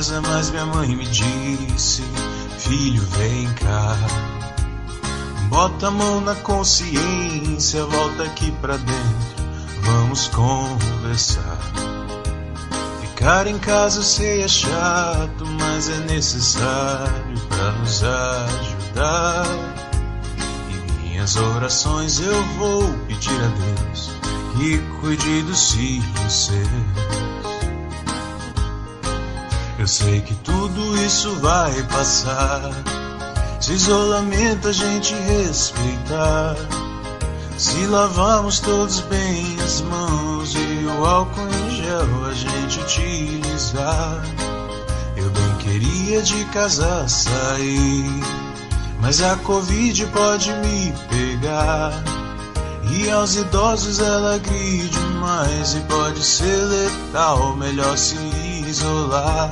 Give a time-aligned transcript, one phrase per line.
[0.00, 2.02] Casa, mas minha mãe me disse:
[2.58, 3.96] Filho, vem cá.
[5.48, 9.44] Bota a mão na consciência, volta aqui pra dentro,
[9.82, 11.58] vamos conversar.
[13.02, 19.46] Ficar em casa sei é chato, mas é necessário para nos ajudar.
[20.70, 24.10] E minhas orações eu vou pedir a Deus
[24.56, 27.19] que cuide dos filhos seus.
[29.80, 32.70] Eu sei que tudo isso vai passar.
[33.58, 36.54] Se isolamento a gente respeitar.
[37.56, 44.22] Se lavarmos todos bem as mãos e o álcool em gel a gente utilizar.
[45.16, 48.22] Eu bem queria de casa sair,
[49.00, 52.04] mas a Covid pode me pegar.
[52.92, 58.16] E aos idosos ela gride mais e pode ser letal, melhor se
[58.70, 59.50] isolar.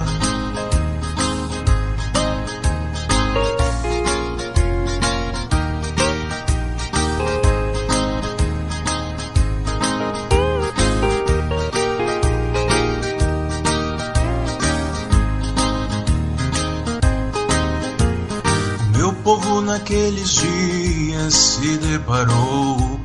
[18.97, 22.98] Meu povo naqueles dias se deparou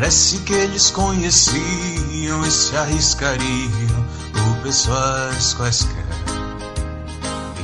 [0.00, 6.06] Parece que eles conheciam e se arriscariam por pessoas quaisquer.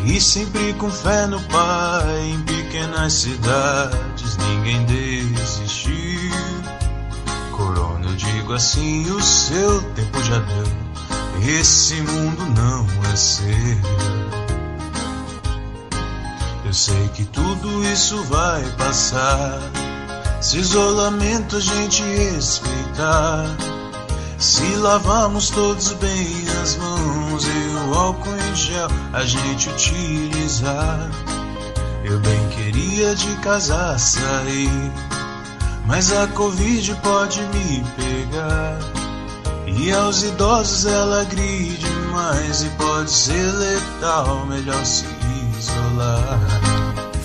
[0.05, 6.31] E sempre com fé no Pai, em pequenas cidades ninguém desistiu.
[7.53, 11.49] Corona, eu digo assim, o seu tempo já deu.
[11.59, 13.49] Esse mundo não é seu.
[16.67, 19.86] Eu sei que tudo isso vai passar.
[20.47, 23.57] Se isolamento a gente respeitar,
[24.39, 31.11] se lavamos todos bem as mãos e o álcool em gel a gente utilizar.
[32.05, 34.93] Eu bem queria de casa sair,
[35.85, 38.79] mas a Covid pode me pegar.
[39.67, 45.07] E aos idosos ela gride mais e pode ser letal, melhor se
[45.59, 46.39] isolar.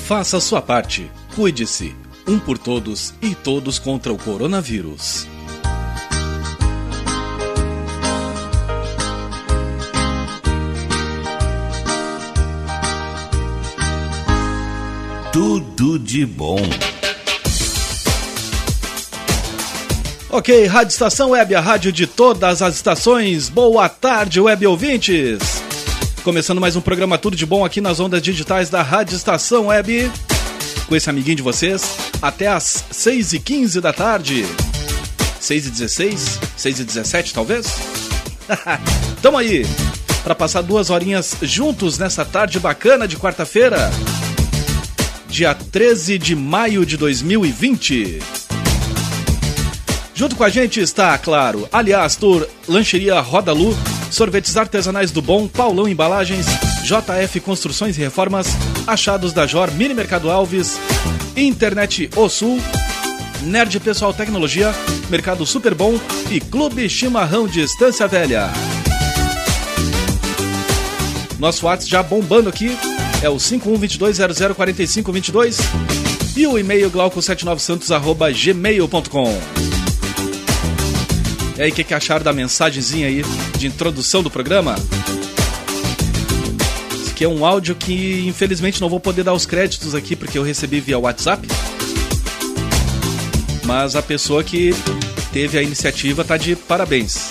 [0.07, 1.95] Faça a sua parte, cuide-se
[2.27, 5.27] um por todos e todos contra o coronavírus.
[15.31, 16.59] Tudo de bom.
[20.29, 23.49] Ok, Rádio Estação Web, a rádio de todas as estações.
[23.49, 25.61] Boa tarde, web ouvintes.
[26.23, 30.11] Começando mais um programa Tudo de Bom aqui nas ondas digitais da Rádio Estação Web
[30.87, 34.45] com esse amiguinho de vocês até às 6h15 da tarde.
[35.41, 36.39] 6h16?
[36.57, 37.67] 6h17 talvez?
[39.21, 39.65] Tamo aí
[40.23, 43.89] para passar duas horinhas juntos nessa tarde bacana de quarta-feira,
[45.27, 48.19] dia 13 de maio de 2020.
[50.13, 53.75] Junto com a gente está, claro, Aliás Tour, Lancheria Roda Lu,
[54.11, 56.45] Sorvetes Artesanais do Bom, Paulão Embalagens,
[56.83, 58.49] JF Construções e Reformas,
[58.85, 60.79] Achados da Jor, Mini Mercado Alves,
[61.35, 62.61] Internet O Sul,
[63.43, 64.71] Nerd Pessoal Tecnologia,
[65.09, 65.99] Mercado Super Bom
[66.29, 68.51] e Clube Chimarrão de Estância Velha.
[71.39, 72.77] Nosso WhatsApp já bombando aqui
[73.23, 75.57] é o 5122004522
[76.35, 79.39] e o e-mail glauco79santos@gmail.com.
[81.57, 83.21] E aí, o que, que acharam da mensagenzinha aí
[83.57, 84.75] de introdução do programa?
[87.21, 90.41] Que é um áudio que infelizmente não vou poder dar os créditos aqui porque eu
[90.41, 91.47] recebi via WhatsApp.
[93.63, 94.73] Mas a pessoa que
[95.31, 97.29] teve a iniciativa tá de parabéns.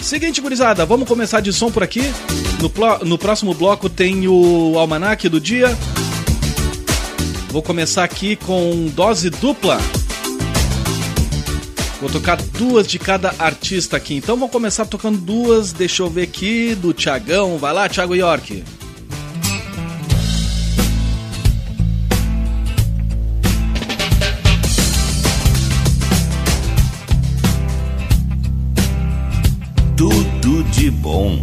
[0.00, 2.02] Seguinte, gurizada, vamos começar de som por aqui.
[2.60, 5.78] No, no próximo bloco tem o almanaque do dia.
[7.50, 9.78] Vou começar aqui com dose dupla.
[12.00, 14.14] Vou tocar duas de cada artista aqui.
[14.14, 17.56] Então vou começar tocando duas, deixa eu ver aqui, do Tiagão.
[17.56, 18.62] Vai lá, Thiago York.
[29.96, 31.40] Tudo de bom.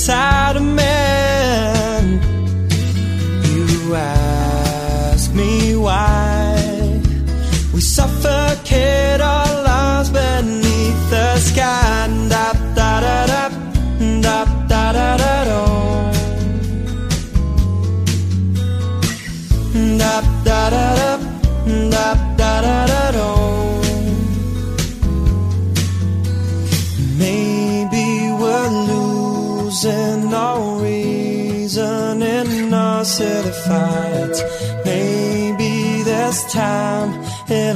[0.00, 0.39] side.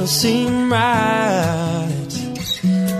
[0.05, 2.11] doesn't seem right.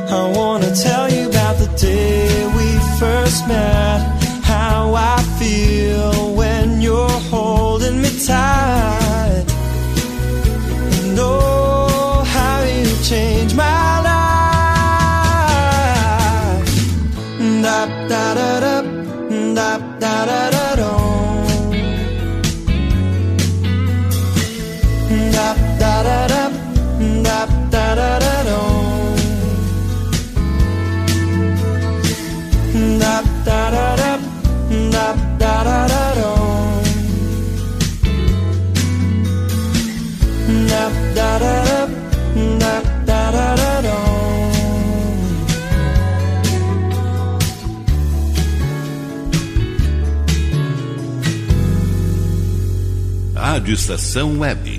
[0.10, 4.00] I wanna tell you about the day we first met,
[4.44, 8.75] how I feel when you're holding me tight.
[53.86, 54.75] Estação Web.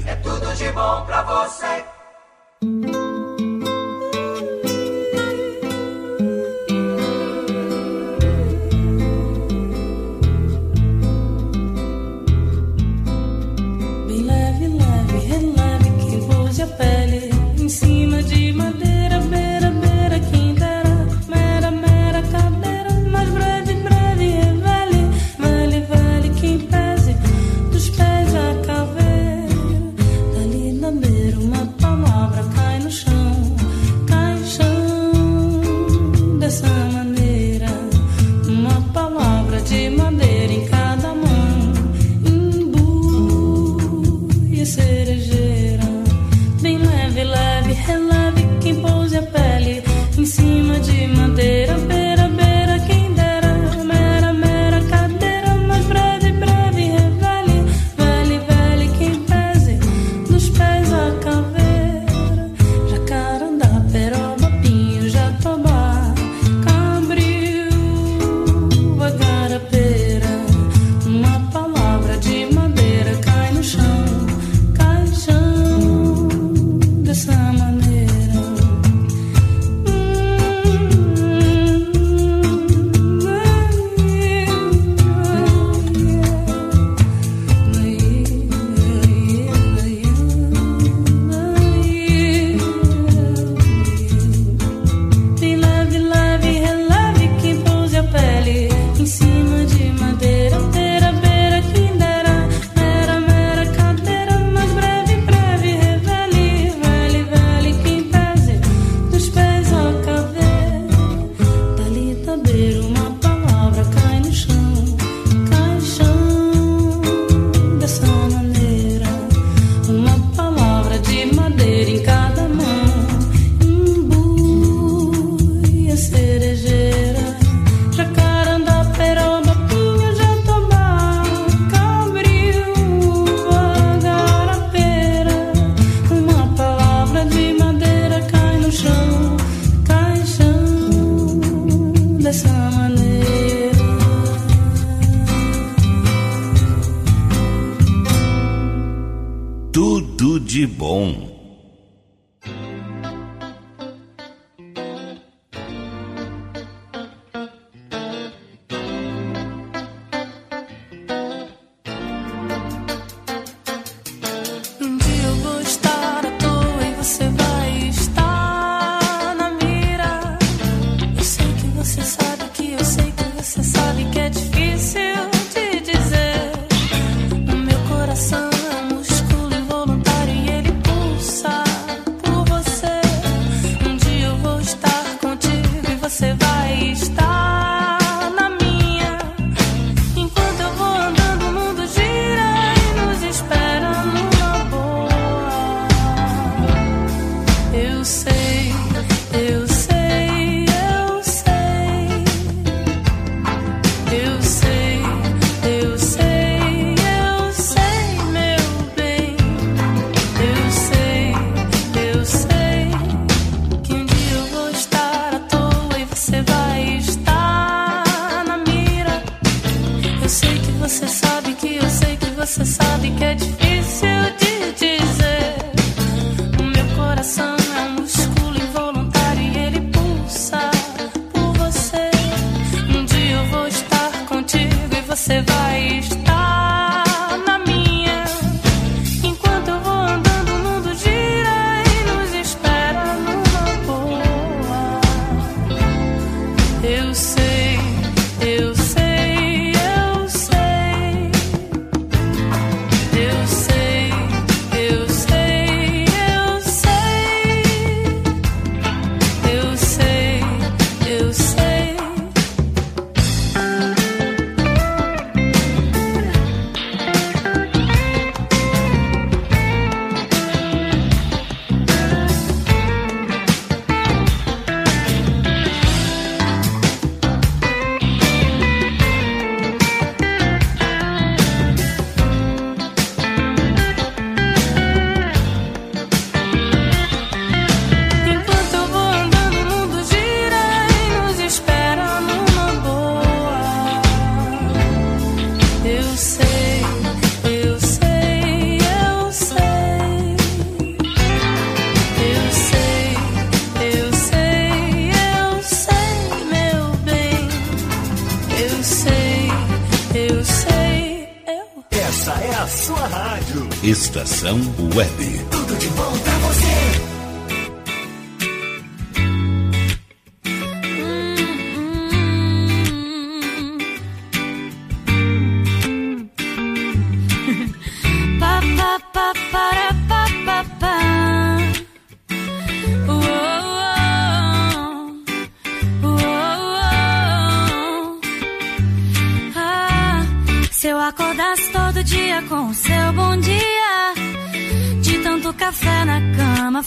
[314.17, 314.59] Estação
[314.95, 315.16] Web.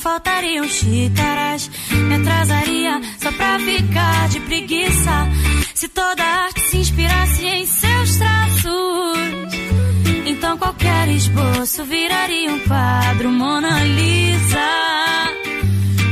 [0.10, 1.70] Faltariam xícaras.
[1.92, 5.12] Me atrasaria só pra ficar de preguiça.
[5.76, 9.20] Se toda arte se inspirasse em seus traços.
[10.26, 14.70] Então qualquer esboço viraria um quadro Mona Lisa.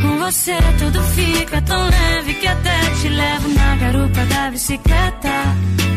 [0.04, 5.38] Com você tudo fica tão leve que até te levo na garupa da bicicleta.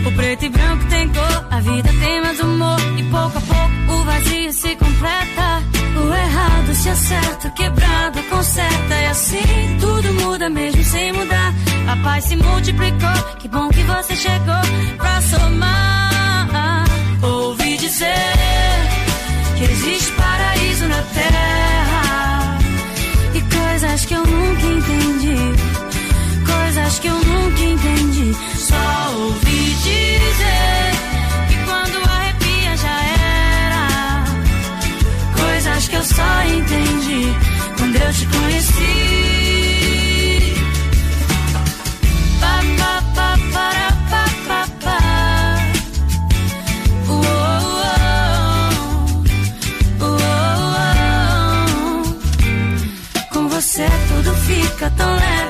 [0.07, 2.79] O preto e branco tem cor, a vida tem mais humor.
[2.99, 5.63] E pouco a pouco o vazio se completa.
[5.97, 8.95] O errado se acerta, o quebrado conserta.
[8.95, 11.53] E assim tudo muda mesmo sem mudar.
[11.89, 16.85] A paz se multiplicou, que bom que você chegou pra somar.
[17.23, 18.15] Ouvi dizer
[19.57, 22.59] que existe paraíso na terra
[23.35, 25.37] e coisas que eu nunca entendi,
[26.47, 28.37] coisas que eu nunca entendi.
[28.57, 29.50] Só ouvi
[29.83, 30.93] dizer
[31.49, 33.03] que quando arrepia já
[33.65, 34.25] era,
[35.39, 37.35] coisas que eu só entendi
[37.79, 38.95] quando eu te conheci.
[42.41, 45.01] Pa, pa, pa, para, pa, pa, pa.
[53.33, 55.50] Com você tudo fica tão leve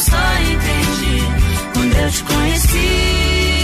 [0.00, 1.22] Só entendi
[1.74, 3.59] quando eu te conheci.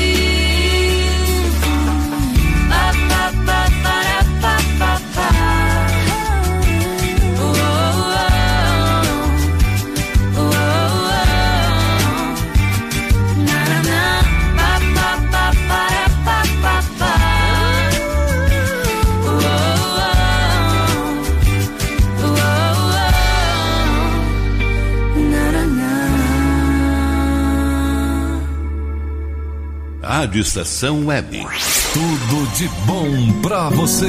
[30.19, 31.47] Rádio Estação Web.
[31.93, 34.07] Tudo de bom pra você.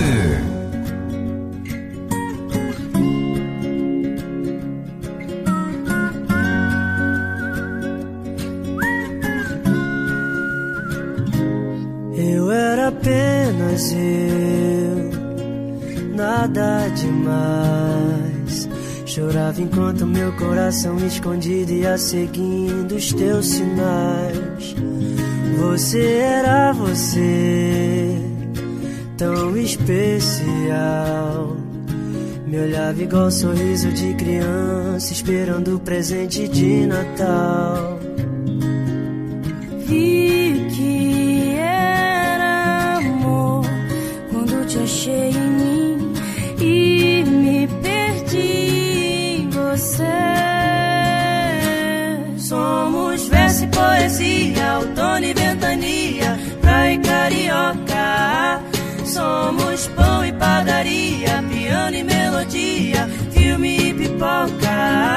[12.15, 15.11] Eu era apenas eu,
[16.15, 18.69] nada demais.
[19.05, 24.96] Chorava enquanto meu coração escondido ia seguindo os teus sinais.
[25.57, 28.15] Você era você,
[29.17, 31.57] tão especial.
[32.45, 37.96] Me olhava igual sorriso de criança, esperando o presente de Natal.
[59.77, 65.16] Somos pão e padaria, piano e melodia, filme e pipoca.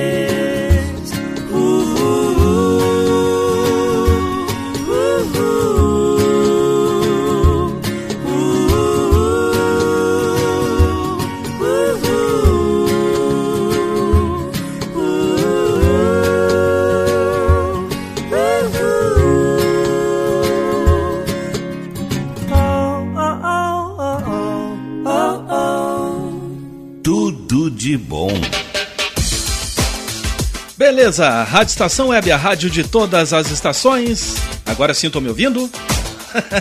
[31.01, 34.35] Beleza, Rádio Estação Web, a rádio de todas as estações.
[34.67, 35.67] Agora sim, tô me ouvindo?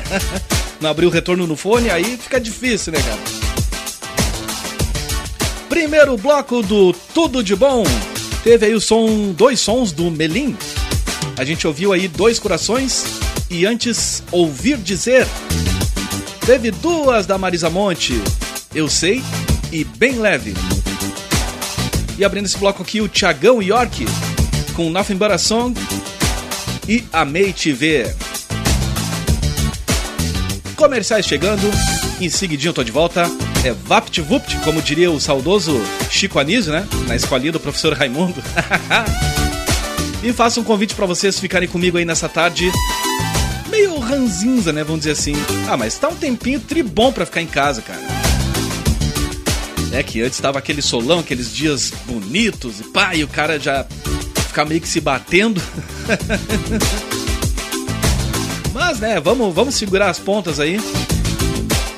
[0.81, 3.19] Não abriu o retorno no fone, aí fica difícil, né, cara?
[5.69, 7.85] Primeiro bloco do Tudo de Bom.
[8.43, 10.57] Teve aí o som, dois sons do Melim.
[11.37, 13.05] A gente ouviu aí Dois Corações
[13.51, 15.27] e antes Ouvir Dizer.
[16.47, 18.19] Teve duas da Marisa Monte,
[18.75, 19.23] Eu Sei
[19.71, 20.55] e Bem Leve.
[22.17, 24.07] E abrindo esse bloco aqui, o Tiagão York
[24.81, 25.79] com Nothing But a Song
[26.89, 28.17] e Amei Te Ver.
[30.75, 31.71] Comerciais chegando,
[32.19, 33.31] em seguidinho eu tô de volta.
[33.63, 36.89] É Vapt Vupt, como diria o saudoso Chico Anísio, né?
[37.07, 38.43] Na escolinha do professor Raimundo.
[40.25, 42.73] e faço um convite para vocês ficarem comigo aí nessa tarde.
[43.69, 44.83] Meio ranzinza, né?
[44.83, 45.35] Vamos dizer assim.
[45.69, 48.01] Ah, mas tá um tempinho tribom pra ficar em casa, cara.
[49.93, 53.87] É que antes tava aquele solão, aqueles dias bonitos e e o cara já
[54.51, 55.63] ficar meio que se batendo.
[58.75, 60.81] Mas, né, vamos, vamos segurar as pontas aí.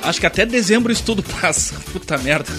[0.02, 1.74] Acho que até dezembro isso tudo passa.
[1.92, 2.52] Puta merda.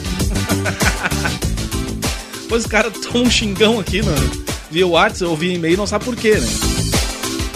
[2.49, 4.11] Pois o cara toma um xingão aqui no,
[4.69, 6.47] via WhatsApp ou via e-mail, não sabe por quê, né?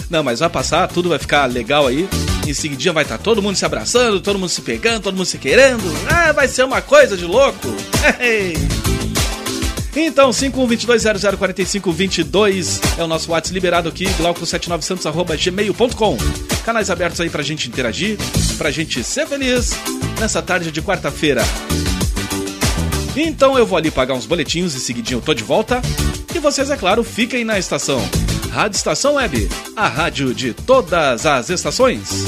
[0.09, 2.07] Não, mas vai passar, tudo vai ficar legal aí.
[2.47, 5.37] Em seguidinha vai estar todo mundo se abraçando, todo mundo se pegando, todo mundo se
[5.37, 5.83] querendo.
[6.09, 7.67] Ah, vai ser uma coisa de louco.
[9.99, 16.17] Então, 5122004522 é o nosso WhatsApp liberado aqui, glauco79santos.gmail.com.
[16.63, 18.15] Canais abertos aí pra gente interagir,
[18.59, 19.71] pra gente ser feliz
[20.19, 21.41] nessa tarde de quarta-feira.
[23.15, 25.81] Então eu vou ali pagar uns boletinhos e seguidinho eu tô de volta.
[26.35, 27.99] E vocês, é claro, fiquem na estação.
[28.51, 32.27] Rádio Estação Web, a rádio de todas as estações.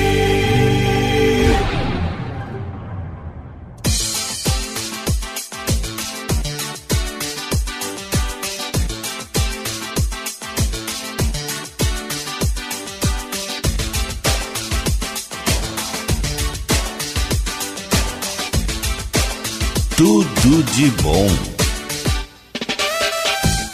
[20.41, 21.27] Tudo de bom.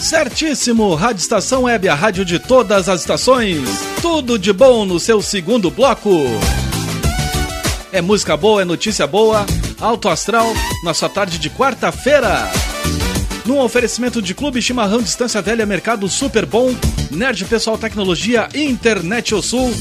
[0.01, 3.61] Certíssimo, Rádio Estação Web, a rádio de todas as estações.
[4.01, 6.25] Tudo de bom no seu segundo bloco.
[7.89, 9.45] É música boa, é notícia boa,
[9.79, 10.53] alto astral,
[10.83, 12.51] na sua tarde de quarta-feira.
[13.45, 16.75] Num oferecimento de Clube Chimarrão Distância Velha Mercado Super Bom,
[17.09, 19.73] Nerd Pessoal Tecnologia, Internet O Sul,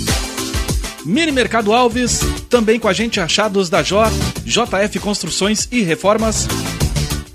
[1.04, 4.10] Mini Mercado Alves, também com a gente achados da JOR,
[4.44, 6.46] JF Construções e Reformas,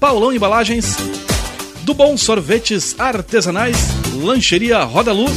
[0.02, 0.98] Paulão Embalagens,
[1.84, 3.78] do Bom Sorvetes Artesanais,
[4.16, 5.28] Lancheria Rodalu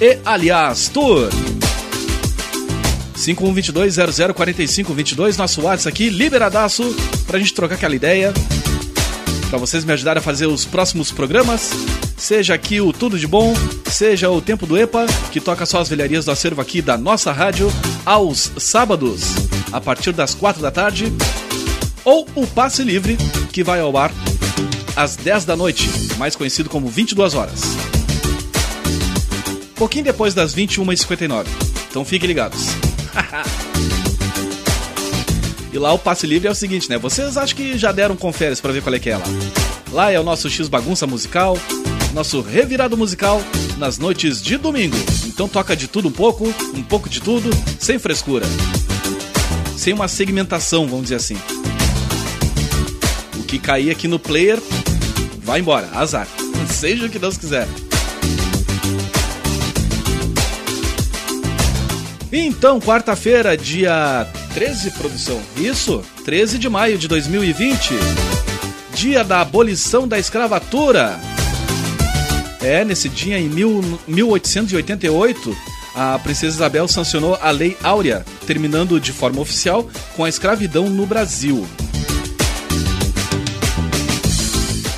[0.00, 1.28] e Aliás Tour.
[3.16, 6.84] 5122-004522, nosso WhatsApp aqui, liberadaço,
[7.26, 8.32] pra gente trocar aquela ideia.
[9.50, 11.72] Pra vocês me ajudarem a fazer os próximos programas.
[12.16, 13.52] Seja aqui o Tudo de Bom,
[13.90, 17.32] seja o Tempo do EPA, que toca só as velharias do acervo aqui da nossa
[17.32, 17.72] rádio,
[18.06, 19.24] aos sábados,
[19.72, 21.12] a partir das quatro da tarde.
[22.04, 23.16] Ou o Passe Livre,
[23.52, 24.12] que vai ao ar
[24.96, 25.88] às 10 da noite,
[26.18, 27.62] mais conhecido como 22 horas.
[29.76, 31.46] Pouquinho depois das 21h59.
[31.90, 32.68] Então fiquem ligados.
[35.72, 36.98] e lá o passe livre é o seguinte, né?
[36.98, 39.24] Vocês acham que já deram conferes para ver qual é que é lá.
[39.90, 41.58] Lá é o nosso X bagunça musical,
[42.14, 43.42] nosso revirado musical
[43.76, 44.96] nas noites de domingo.
[45.26, 48.46] Então toca de tudo um pouco, um pouco de tudo, sem frescura.
[49.76, 51.36] Sem uma segmentação, vamos dizer assim.
[53.52, 54.58] Que cair aqui no player
[55.44, 56.26] vai embora, azar.
[56.70, 57.68] Seja o que Deus quiser.
[62.32, 65.38] Então, quarta-feira, dia 13, produção.
[65.58, 67.92] Isso, 13 de maio de 2020.
[68.94, 71.20] Dia da abolição da escravatura.
[72.62, 75.54] É, nesse dia, em mil, 1888,
[75.94, 79.86] a princesa Isabel sancionou a Lei Áurea, terminando de forma oficial
[80.16, 81.68] com a escravidão no Brasil.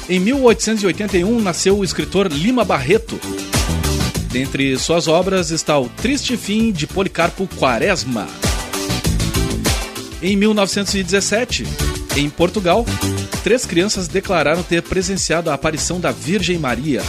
[0.06, 3.18] Em 1881 nasceu o escritor Lima Barreto.
[4.30, 8.28] Dentre suas obras está O Triste Fim de Policarpo Quaresma.
[10.20, 11.64] Em 1917,
[12.16, 12.84] em Portugal,
[13.42, 17.00] três crianças declararam ter presenciado a aparição da Virgem Maria.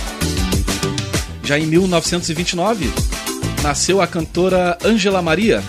[1.43, 2.89] Já em 1929,
[3.61, 5.61] nasceu a cantora Ângela Maria.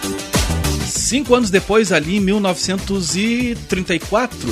[0.86, 4.48] Cinco anos depois, ali em 1934,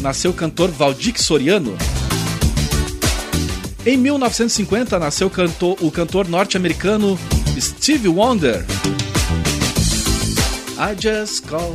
[0.00, 1.76] nasceu o cantor Valdir Soriano.
[3.84, 7.18] Em 1950 nasceu cantor, o cantor norte-americano
[7.58, 8.64] Steve Wonder.
[10.78, 11.74] I just call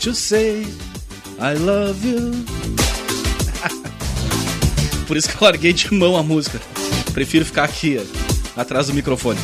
[0.00, 0.66] to say
[1.38, 2.32] I love you.
[5.06, 6.60] Por isso que eu larguei de mão a música.
[7.12, 8.00] Prefiro ficar aqui,
[8.56, 9.40] atrás do microfone.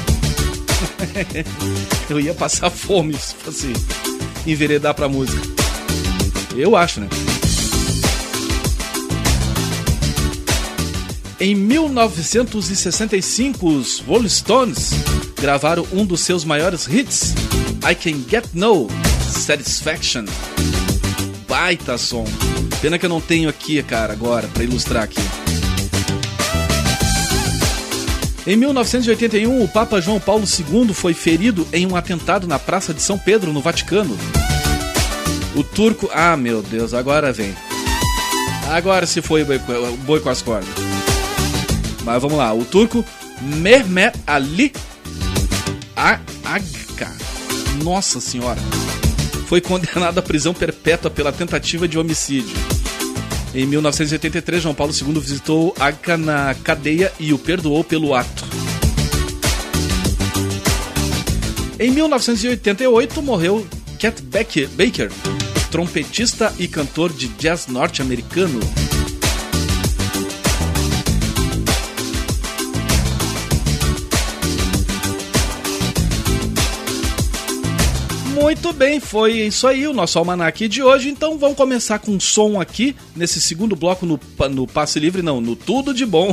[2.08, 3.72] eu ia passar fome se fosse
[4.46, 5.40] enveredar pra música.
[6.54, 7.08] Eu acho, né?
[11.38, 14.92] Em 1965, os Rolling Stones
[15.38, 17.34] gravaram um dos seus maiores hits,
[17.86, 18.88] I Can Get No
[19.30, 20.24] Satisfaction.
[21.46, 22.24] Baita som.
[22.80, 25.20] Pena que eu não tenho aqui, cara, agora, para ilustrar aqui.
[28.46, 33.02] Em 1981, o Papa João Paulo II foi ferido em um atentado na Praça de
[33.02, 34.16] São Pedro, no Vaticano.
[35.54, 36.08] O turco.
[36.14, 37.54] Ah, meu Deus, agora vem.
[38.70, 40.95] Agora se foi o boi com as cordas.
[42.06, 43.04] Mas vamos lá, o turco
[43.42, 44.72] Mehmet Ali
[45.96, 47.12] Agca,
[47.82, 48.60] nossa senhora,
[49.48, 52.56] foi condenado à prisão perpétua pela tentativa de homicídio.
[53.52, 58.44] Em 1983, João Paulo II visitou Agca na cadeia e o perdoou pelo ato.
[61.80, 63.66] Em 1988, morreu
[63.98, 65.10] Cat Baker,
[65.72, 68.60] trompetista e cantor de jazz norte-americano.
[78.46, 81.08] Muito bem, foi isso aí, o nosso almanac de hoje.
[81.08, 85.40] Então vamos começar com um som aqui, nesse segundo bloco no, no Passe Livre, não,
[85.40, 86.32] no Tudo de Bom.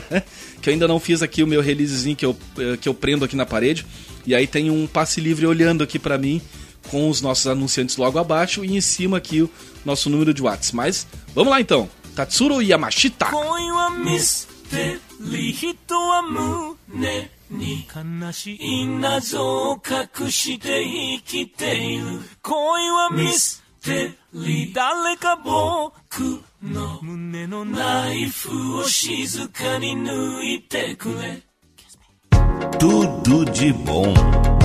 [0.62, 3.26] que eu ainda não fiz aqui o meu releasezinho que eu, eh, que eu prendo
[3.26, 3.84] aqui na parede.
[4.24, 6.40] E aí tem um Passe Livre olhando aqui para mim,
[6.88, 9.50] com os nossos anunciantes logo abaixo e em cima aqui o
[9.84, 10.74] nosso número de WhatsApp.
[10.74, 13.26] Mas vamos lá então, Tatsuro Yamashita.
[17.50, 17.86] に。
[17.94, 22.20] 悲しい謎を隠して生きている。
[22.42, 22.52] 恋
[22.90, 24.74] はミステリー。
[24.74, 31.42] 誰か僕の胸のナイフを静かに抜いてくれ。
[32.78, 34.59] Tudo de bom.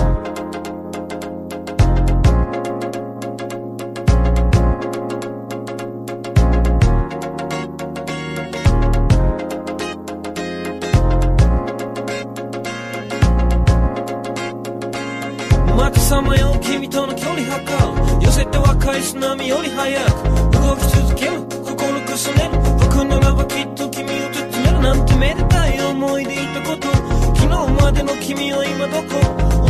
[19.06, 25.80] 津波より早く動き続ける心くすねる僕ならばきっと君を包めるなんてめでたい。
[25.80, 26.48] 思いでい。
[26.48, 26.88] たこと
[27.36, 29.22] 昨日までの君は今どこ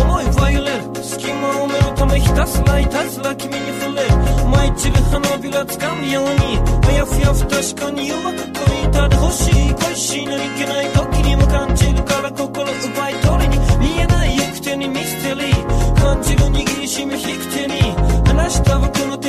[0.02, 2.90] 思いは揺れる隙間を埋めるためひたすらい。
[2.90, 4.16] たずら君に触れる
[4.48, 4.72] 舞い。
[4.76, 6.58] 散る花びら掴むように
[6.88, 17.82] あやふや不確かにうまく取りたでほしい恋しいのにいけない時にも感じるから心奪い取りに見えない行く手にミステリー感じる握りしめ引く手に
[18.28, 19.25] 離した僕の手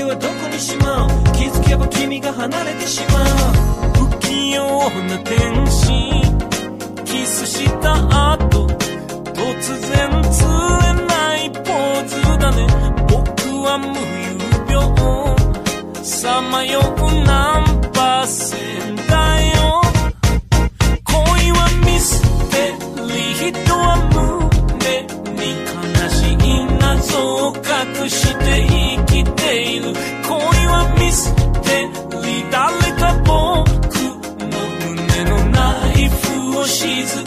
[0.57, 1.09] はどこにしまう。
[1.35, 3.27] 気づけば君が離れてしまう。
[4.09, 5.93] 不器用な天使。
[7.05, 7.95] キスした
[8.33, 12.67] 後突然釣れないポーズだね。
[13.09, 13.19] 僕
[13.65, 14.37] は無有
[14.73, 14.77] 病。
[16.05, 16.83] さまよう
[17.25, 19.83] ナンパ線だよ。
[21.05, 22.55] 恋はミステ
[23.03, 23.37] リー。
[23.37, 25.03] 人は胸
[25.35, 26.37] に悲しい
[26.81, 27.05] 謎
[27.49, 27.63] を隠
[28.09, 28.76] して生き
[36.87, 37.26] she's a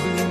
[0.00, 0.25] tudo.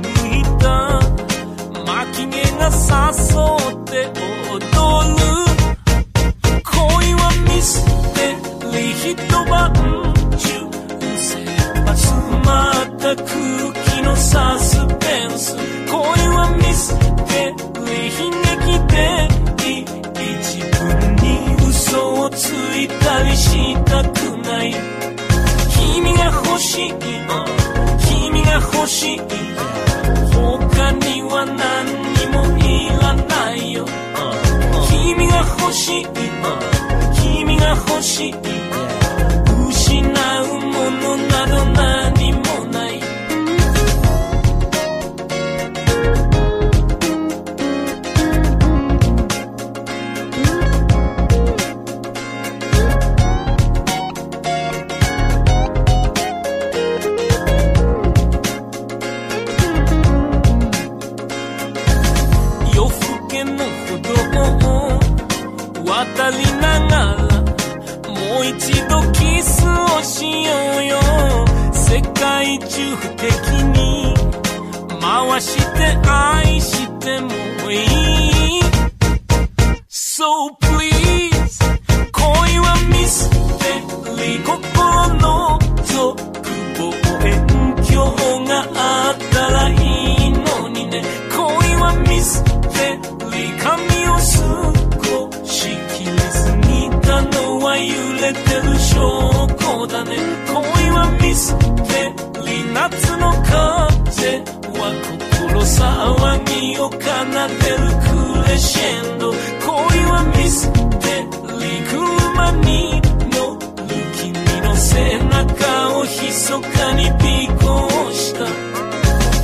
[116.46, 117.16] 密かに尾
[117.58, 118.46] 行した。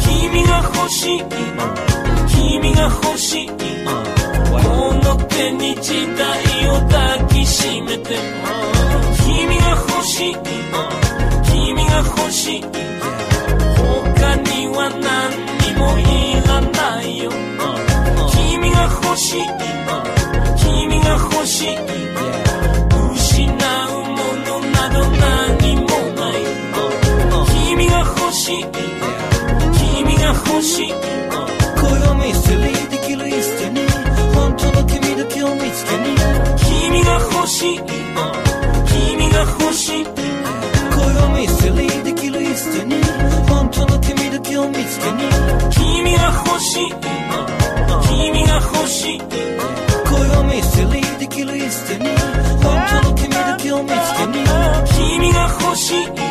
[0.07, 1.23] 君が欲しい
[2.27, 3.53] 君が欲しいこ
[5.03, 8.15] の手に時代を抱きしめて。
[9.25, 10.37] 君が欲しい
[11.43, 15.01] 君が欲しい他には何
[15.57, 16.01] にもい
[16.47, 17.31] らないよ。
[18.29, 19.47] 君が欲しい
[20.55, 21.77] 君が欲しい
[30.63, 30.87] しい。
[30.89, 30.97] 恋
[32.01, 33.81] はミスリーできるイステに
[34.35, 36.15] 本当の君だけを見つけに
[36.57, 37.79] 君が欲しい。
[38.87, 40.05] 君が欲しい。
[40.05, 40.13] 恋
[41.15, 42.95] はミスリーできるイステに
[43.49, 45.23] 本当の君だけを見つけに
[45.71, 46.93] 君が欲しい。
[48.07, 49.19] 君が欲しい。
[49.19, 52.09] 恋はミスリーできるイステに
[52.61, 54.43] 本当の君だけを見つけに
[55.17, 56.30] 君が欲しい。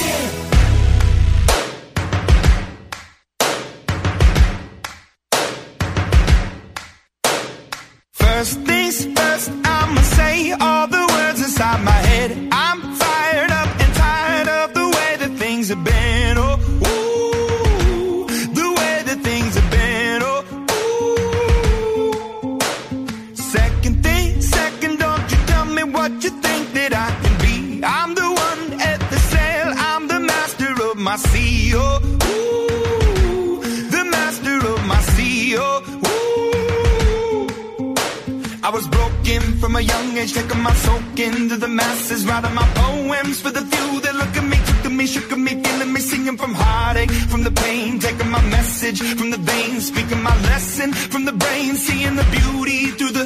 [40.27, 44.43] taking my soak into the masses, writing my poems for the few that look at
[44.43, 47.99] me, took to me, shook at me, feeling me, singing from heartache, from the pain,
[47.99, 52.87] taking my message from the veins, speaking my lesson from the brain, seeing the beauty
[52.97, 53.25] through the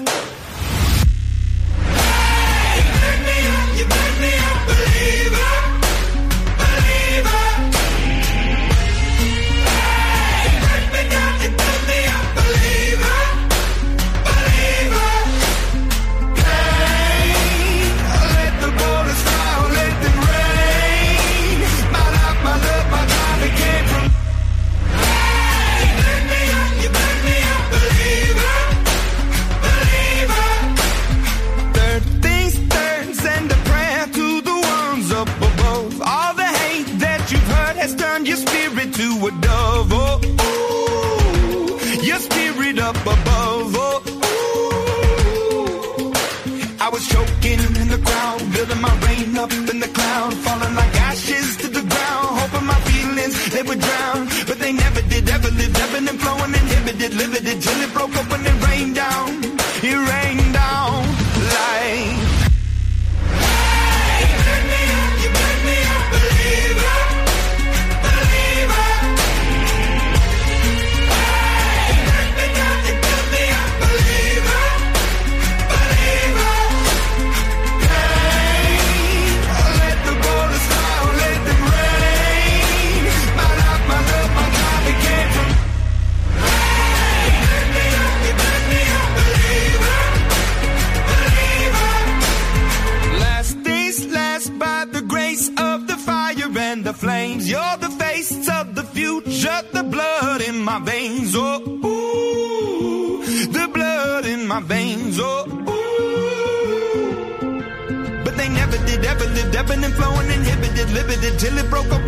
[109.66, 112.05] ebbing and flowing, inhibited, limited till it broke apart.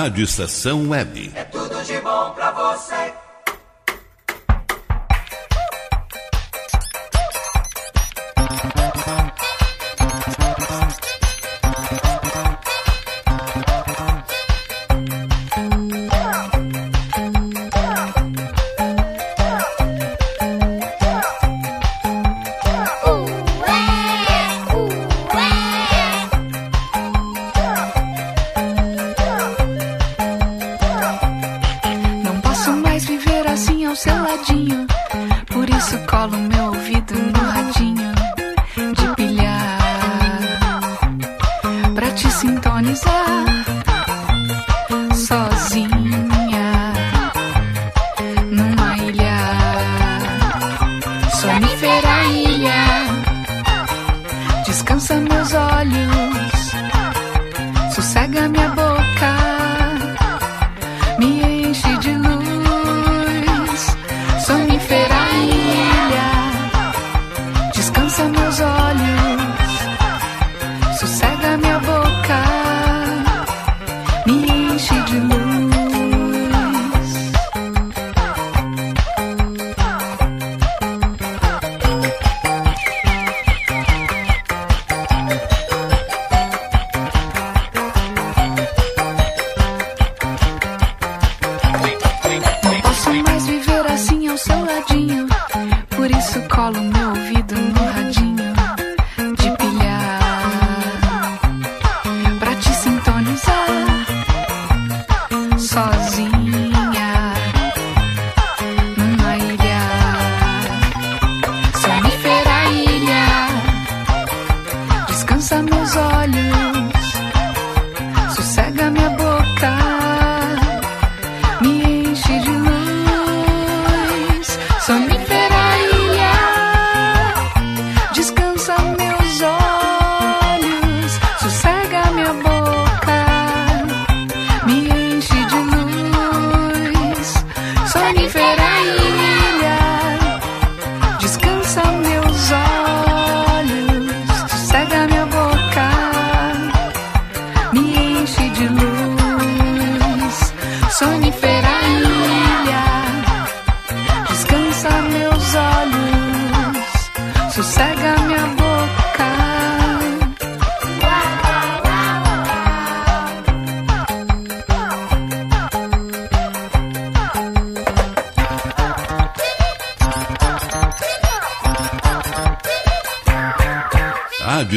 [0.00, 1.30] Rádio Estação Web.
[1.34, 3.09] É tudo de bom pra você.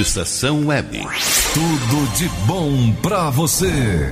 [0.04, 0.99] Estação Web.
[1.54, 4.12] Tudo de bom pra você.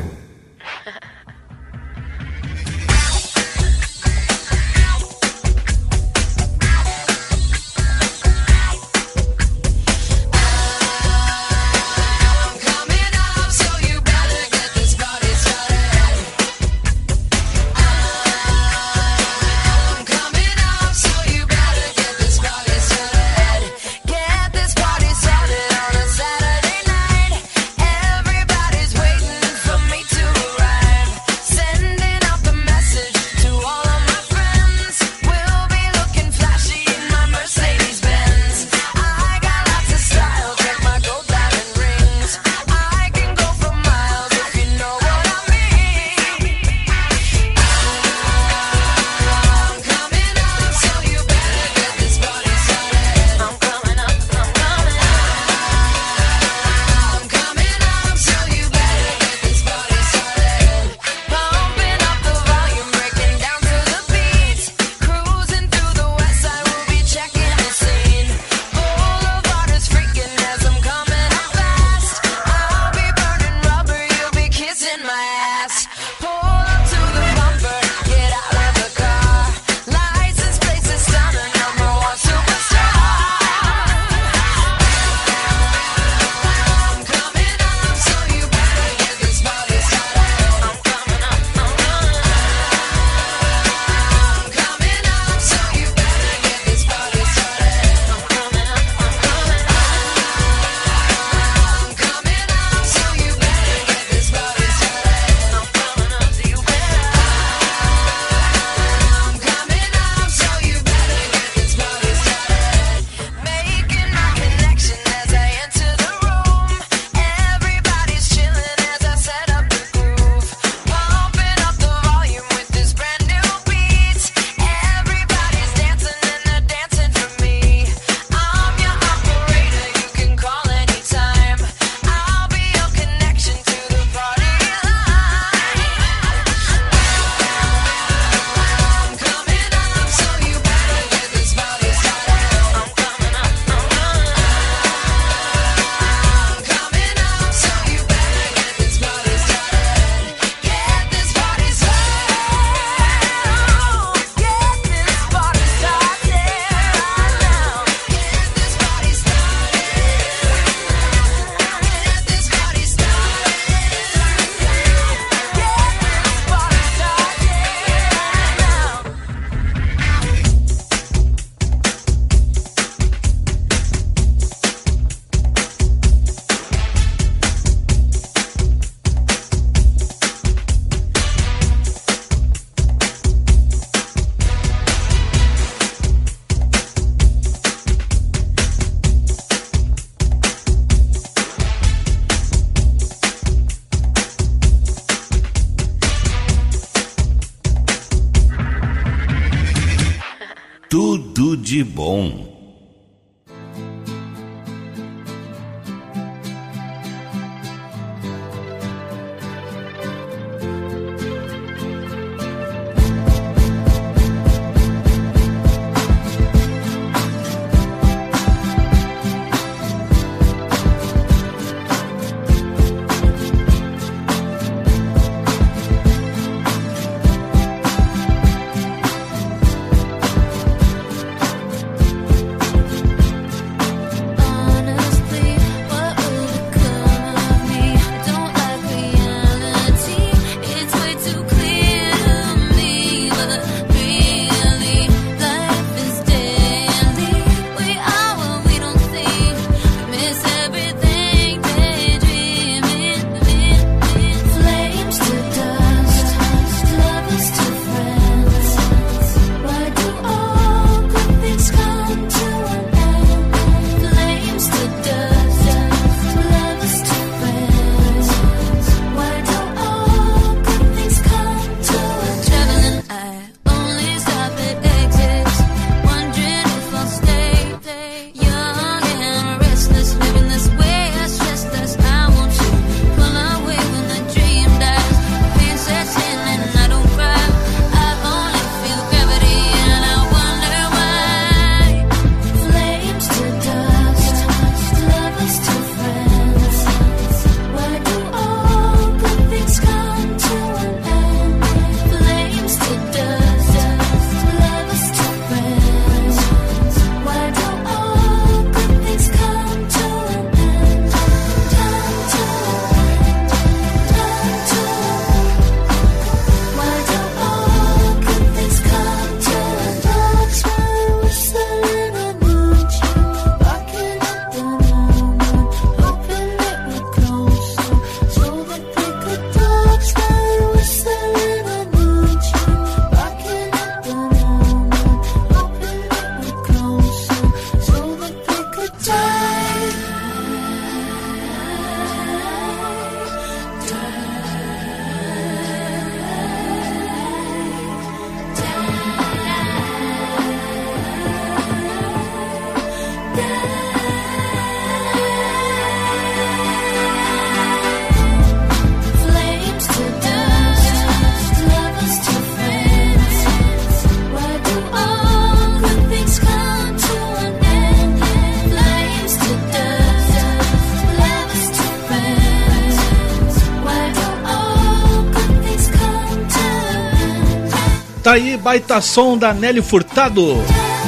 [378.31, 380.55] Tá aí, baita som da Nelly Furtado,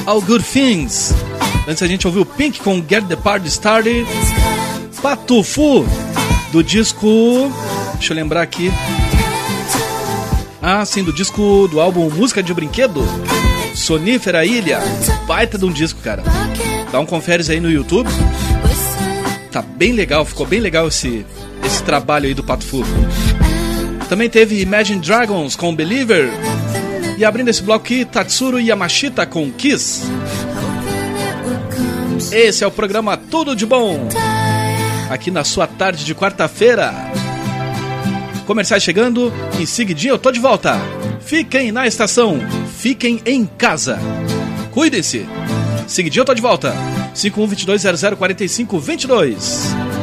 [0.06, 1.14] All Good Things.
[1.66, 4.06] Antes a gente ouviu Pink com Get the Party Started.
[5.02, 5.86] Patufu,
[6.52, 7.50] do disco.
[7.94, 8.70] Deixa eu lembrar aqui.
[10.62, 13.02] Ah, sim, do disco do álbum Música de Brinquedo.
[13.74, 14.82] Sonífera Ilha.
[15.26, 16.24] Baita de um disco, cara.
[16.92, 18.10] Dá um conferes aí no YouTube.
[19.50, 21.26] Tá bem legal, ficou bem legal esse,
[21.66, 22.84] esse trabalho aí do Pato Fu.
[24.10, 26.30] Também teve Imagine Dragons com Believer.
[27.18, 30.04] E abrindo esse bloco aqui, Tatsuro Yamashita com Kiss.
[32.32, 34.08] Esse é o programa Tudo de Bom.
[35.10, 36.94] Aqui na sua tarde de quarta-feira.
[38.46, 40.80] Comerciais chegando, em seguidinho eu tô de volta.
[41.22, 42.40] Fiquem na estação,
[42.78, 44.00] fiquem em casa.
[44.72, 45.26] Cuidem-se.
[45.88, 46.74] Seguidinho eu tô de volta.
[47.16, 50.03] 5122004522.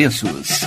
[0.00, 0.66] preços.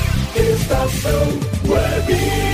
[0.41, 2.51] Estação Web.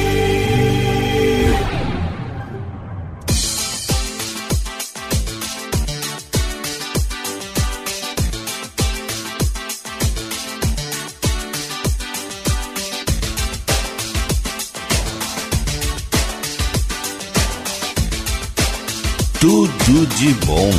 [19.40, 20.72] Tudo de bom.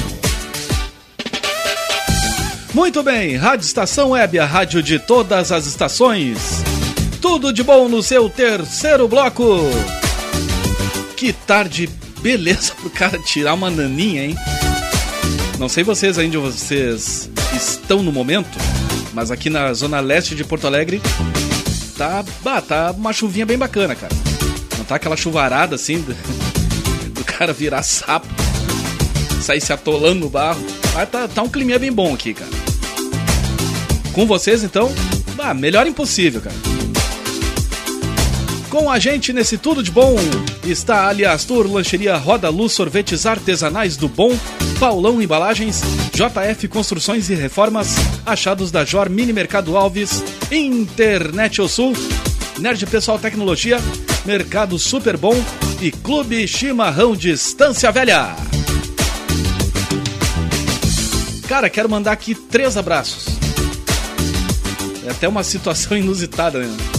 [2.75, 6.58] Muito bem, Rádio Estação Web, a rádio de todas as estações.
[7.21, 9.45] Tudo de bom no seu terceiro bloco.
[11.17, 11.89] Que tarde,
[12.21, 14.37] beleza pro cara tirar uma naninha, hein?
[15.59, 18.57] Não sei vocês ainda vocês estão no momento,
[19.13, 21.01] mas aqui na zona leste de Porto Alegre
[21.97, 24.15] tá, bah, tá uma chuvinha bem bacana, cara.
[24.77, 26.15] Não tá aquela chuvarada assim do,
[27.13, 28.29] do cara virar sapo,
[29.43, 30.65] sair se atolando no barro.
[30.95, 32.51] Mas tá, tá um clima bem bom aqui, cara.
[34.13, 34.93] Com vocês, então,
[35.35, 36.68] bah, melhor impossível, cara.
[38.71, 40.15] Com a gente nesse tudo de bom
[40.63, 44.37] está Aliás Tour, Lancheria Roda Luz, Sorvetes Artesanais do Bom,
[44.79, 45.81] Paulão Embalagens,
[46.13, 47.95] JF Construções e Reformas,
[48.27, 51.95] Achados da Jor, Mini Mercado Alves, Internet ao Sul,
[52.59, 53.79] Nerd Pessoal Tecnologia,
[54.27, 55.35] Mercado Super Bom
[55.81, 58.37] e Clube Chimarrão Distância Velha.
[61.49, 63.27] Cara, quero mandar aqui três abraços.
[65.07, 66.98] É até uma situação inusitada, né?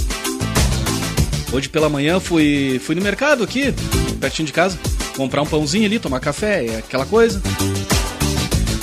[1.51, 3.73] Hoje pela manhã fui, fui no mercado aqui,
[4.19, 4.77] pertinho de casa,
[5.17, 7.41] comprar um pãozinho ali, tomar café, é aquela coisa.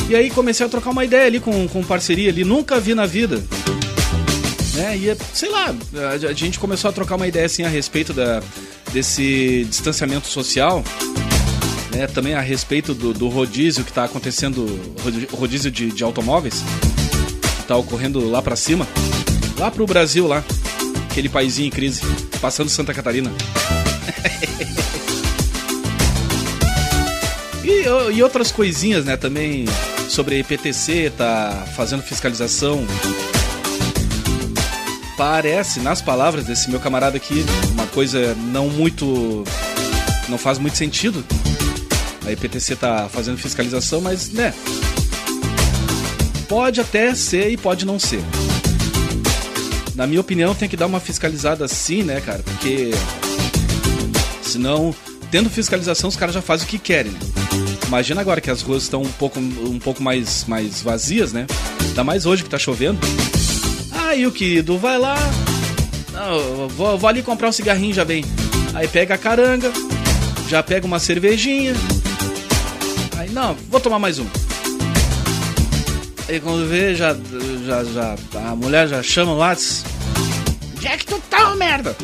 [0.09, 3.07] E aí comecei a trocar uma ideia ali com, com parceria ali, nunca vi na
[3.07, 3.43] vida.
[4.75, 4.97] Né?
[4.97, 8.43] E, sei lá, a, a gente começou a trocar uma ideia assim a respeito da,
[8.93, 10.85] desse distanciamento social.
[11.93, 12.07] Né?
[12.09, 14.67] Também a respeito do, do rodízio que está acontecendo,
[15.33, 16.63] rodízio de, de automóveis,
[17.57, 18.87] que está ocorrendo lá para cima,
[19.59, 20.45] lá pro Brasil lá,
[21.17, 22.03] aquele paizinho em crise,
[22.43, 23.33] passando Santa Catarina.
[27.65, 29.65] E, e outras coisinhas, né, também
[30.09, 32.87] sobre a IPTC, tá fazendo fiscalização.
[35.17, 39.43] Parece, nas palavras desse meu camarada aqui, uma coisa não muito.
[40.29, 41.25] não faz muito sentido.
[42.27, 44.53] A IPTC tá fazendo fiscalização, mas, né.
[46.47, 48.23] Pode até ser e pode não ser.
[49.97, 52.43] Na minha opinião, tem que dar uma fiscalizada sim, né, cara?
[52.43, 52.91] Porque.
[54.43, 54.95] Senão,
[55.31, 57.13] tendo fiscalização, os caras já fazem o que querem.
[57.13, 57.19] né?
[57.87, 61.47] Imagina agora que as ruas estão um pouco, um pouco mais, mais vazias, né?
[61.81, 62.99] Ainda mais hoje que tá chovendo.
[63.91, 65.17] Aí o querido vai lá.
[66.13, 68.23] Não, vou, vou ali comprar um cigarrinho já bem.
[68.75, 69.73] Aí pega a caranga,
[70.47, 71.73] já pega uma cervejinha.
[73.17, 74.27] Aí, não, vou tomar mais um.
[76.29, 77.15] Aí quando vê, já,
[77.65, 78.17] já, já,
[78.51, 79.85] a mulher já chama lá, diz,
[80.77, 81.97] onde é que tu tá, merda?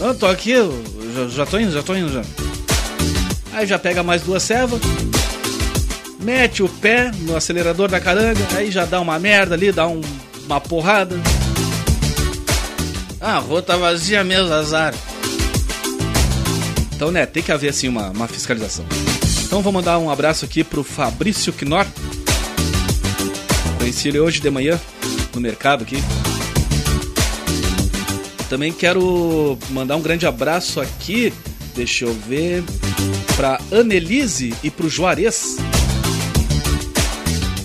[0.00, 0.82] Eu tô aqui, eu
[1.14, 2.22] já, já tô indo, já tô indo já.
[3.52, 4.80] Aí já pega mais duas cevas,
[6.20, 10.00] mete o pé no acelerador da caranga, aí já dá uma merda ali, dá um-
[10.46, 11.16] uma porrada.
[13.20, 14.94] Ah, a rua tá vazia mesmo, azar.
[16.94, 18.84] Então, né, tem que haver assim uma, uma fiscalização.
[19.44, 21.86] Então vou mandar um abraço aqui pro Fabrício Knorr.
[23.88, 24.78] Conheci ele hoje de manhã
[25.34, 25.96] no mercado aqui.
[28.50, 31.32] Também quero mandar um grande abraço aqui,
[31.74, 32.62] deixa eu ver,
[33.34, 35.56] pra Annelise e pro Juarez.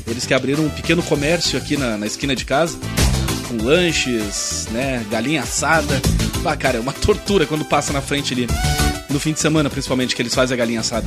[0.08, 2.78] Eles que abriram um pequeno comércio aqui na, na esquina de casa,
[3.50, 6.02] com lanches, né, galinha assada.
[6.46, 8.48] Ah, cara, é uma tortura quando passa na frente ali.
[9.10, 11.06] No fim de semana, principalmente, que eles fazem a galinha assada.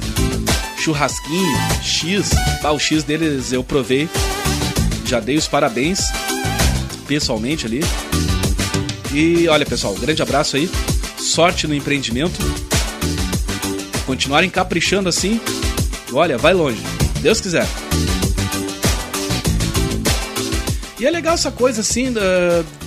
[0.78, 2.32] Churrasquinho, X.
[2.62, 4.10] Ah, o X deles eu provei.
[5.06, 6.00] Já dei os parabéns
[7.06, 7.80] pessoalmente ali.
[9.14, 10.68] E olha, pessoal, um grande abraço aí.
[11.16, 12.36] Sorte no empreendimento.
[14.04, 15.40] Continuarem caprichando assim.
[16.12, 16.80] Olha, vai longe.
[17.22, 17.66] Deus quiser.
[20.98, 22.12] E é legal essa coisa assim,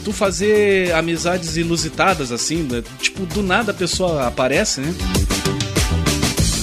[0.04, 2.68] tu fazer amizades inusitadas assim,
[3.00, 4.96] tipo, do nada a pessoa aparece, né?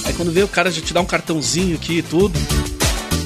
[0.05, 2.37] Aí quando vê o cara já te dá um cartãozinho aqui e tudo.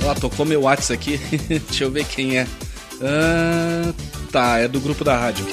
[0.03, 1.17] Ó, tocou meu WhatsApp aqui.
[1.67, 2.47] Deixa eu ver quem é.
[3.01, 3.93] Ah,
[4.31, 5.45] tá, é do grupo da rádio.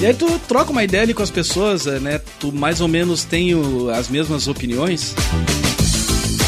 [0.00, 2.20] E aí tu troca uma ideia ali com as pessoas, é, né?
[2.40, 5.14] Tu mais ou menos tem o- as mesmas opiniões.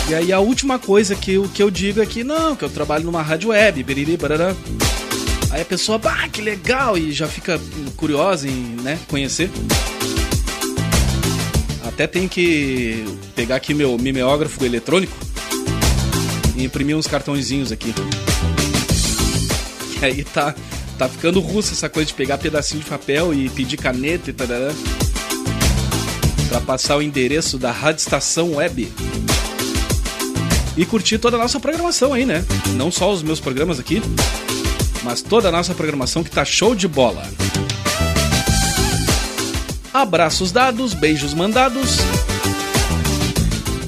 [0.09, 3.05] E aí a última coisa que, que eu digo é que não, que eu trabalho
[3.05, 4.53] numa rádio web, biriri, barará.
[5.53, 7.61] Aí a pessoa, bah, que legal, e já fica
[7.97, 9.49] curiosa em né, conhecer.
[11.95, 13.05] Até tenho que
[13.37, 15.17] pegar aqui meu mimeógrafo eletrônico
[16.57, 17.95] e imprimir uns cartõezinhos aqui.
[20.03, 20.53] aí tá,
[20.99, 24.49] tá ficando russo essa coisa de pegar pedacinho de papel e pedir caneta e tal.
[26.49, 28.93] Pra passar o endereço da Rádio Estação Web.
[30.77, 32.45] E curtir toda a nossa programação aí, né?
[32.75, 34.03] Não só os meus programas aqui,
[35.05, 37.25] mas toda a nossa programação que tá show de bola.
[39.95, 41.99] Abraços dados, beijos mandados.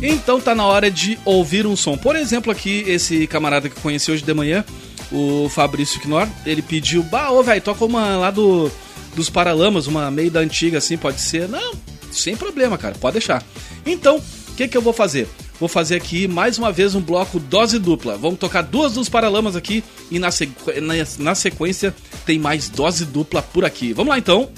[0.00, 1.96] Então tá na hora de ouvir um som.
[1.98, 4.64] Por exemplo, aqui, esse camarada que eu conheci hoje de manhã,
[5.10, 8.70] o Fabrício Knorr, ele pediu, bah, ô velho, toca uma lá do,
[9.16, 11.48] dos Paralamas, uma meio da antiga assim, pode ser?
[11.48, 11.74] Não,
[12.12, 13.42] sem problema, cara, pode deixar.
[13.84, 15.26] Então, o que que eu vou fazer?
[15.58, 18.16] Vou fazer aqui mais uma vez um bloco dose dupla.
[18.16, 20.52] Vamos tocar duas dos Paralamas aqui e na, sequ...
[20.80, 21.92] na, na sequência
[22.24, 23.92] tem mais dose dupla por aqui.
[23.92, 24.48] Vamos lá então.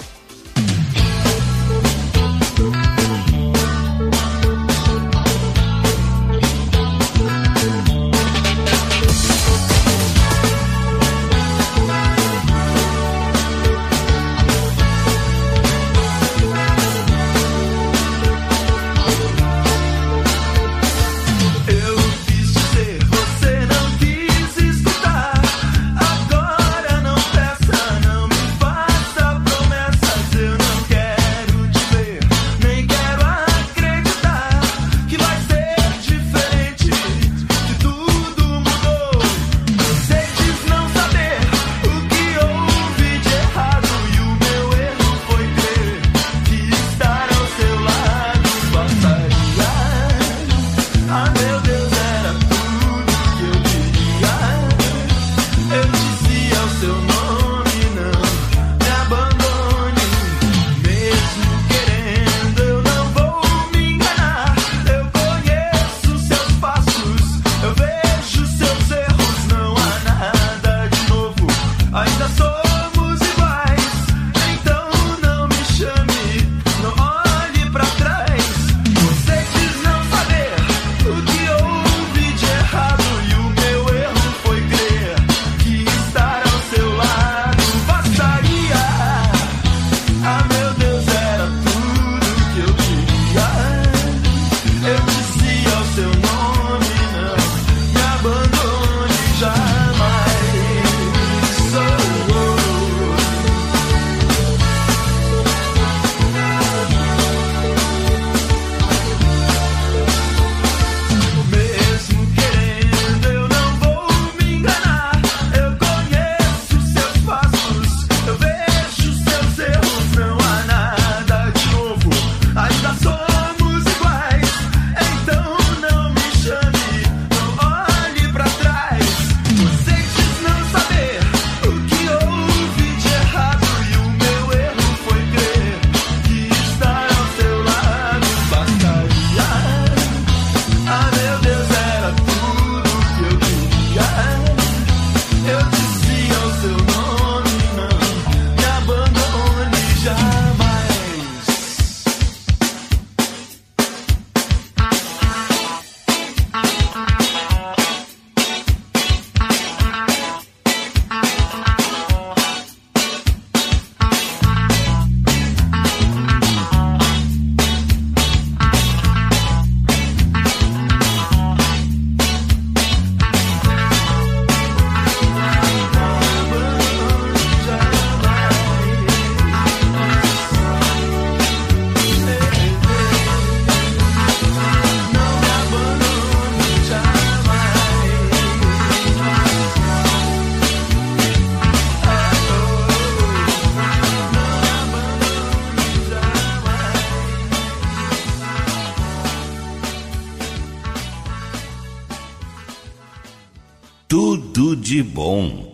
[205.18, 205.66] Bom.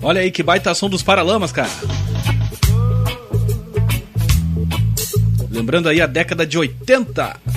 [0.00, 1.68] Olha aí que baita som dos Paralamas, cara.
[5.50, 7.51] Lembrando aí a década de 80.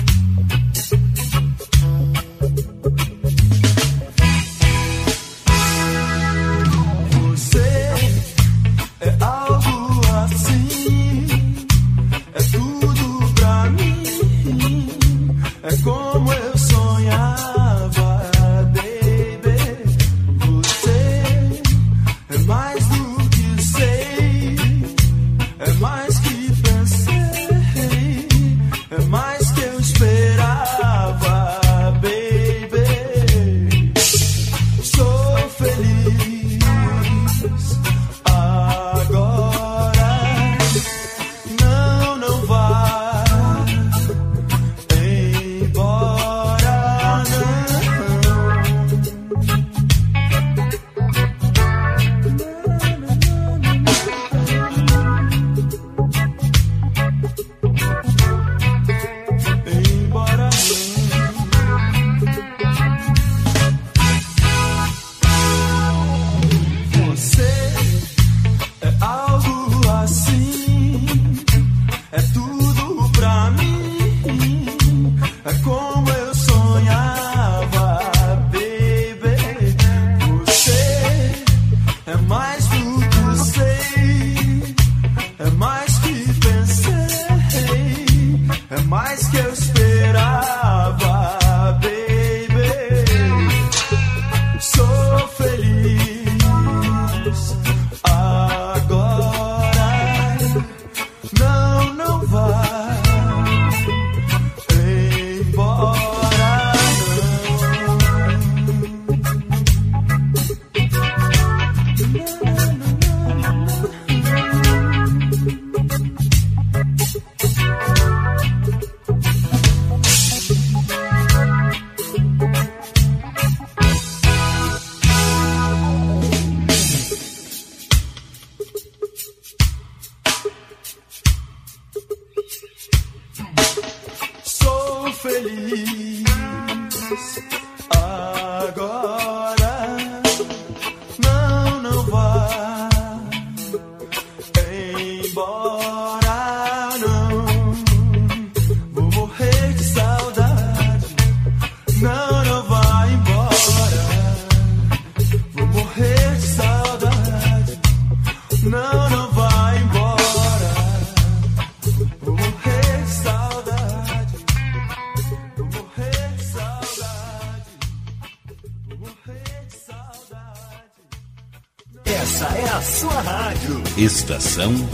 [174.56, 174.85] Estação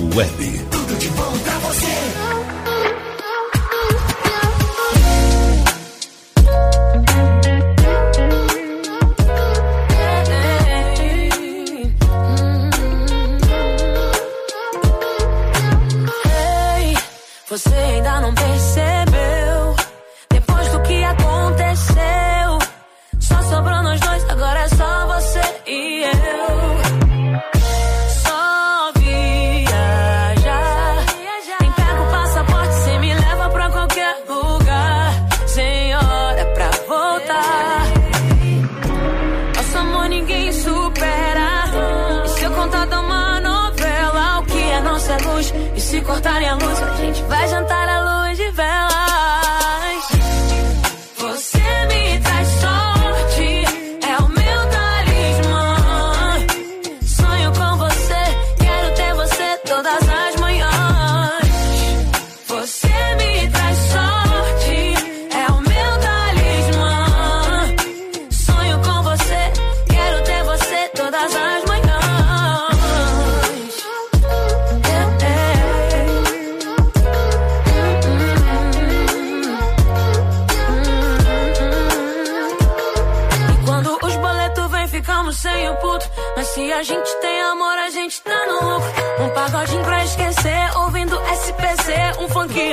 [46.43, 46.91] se cortarem a luz,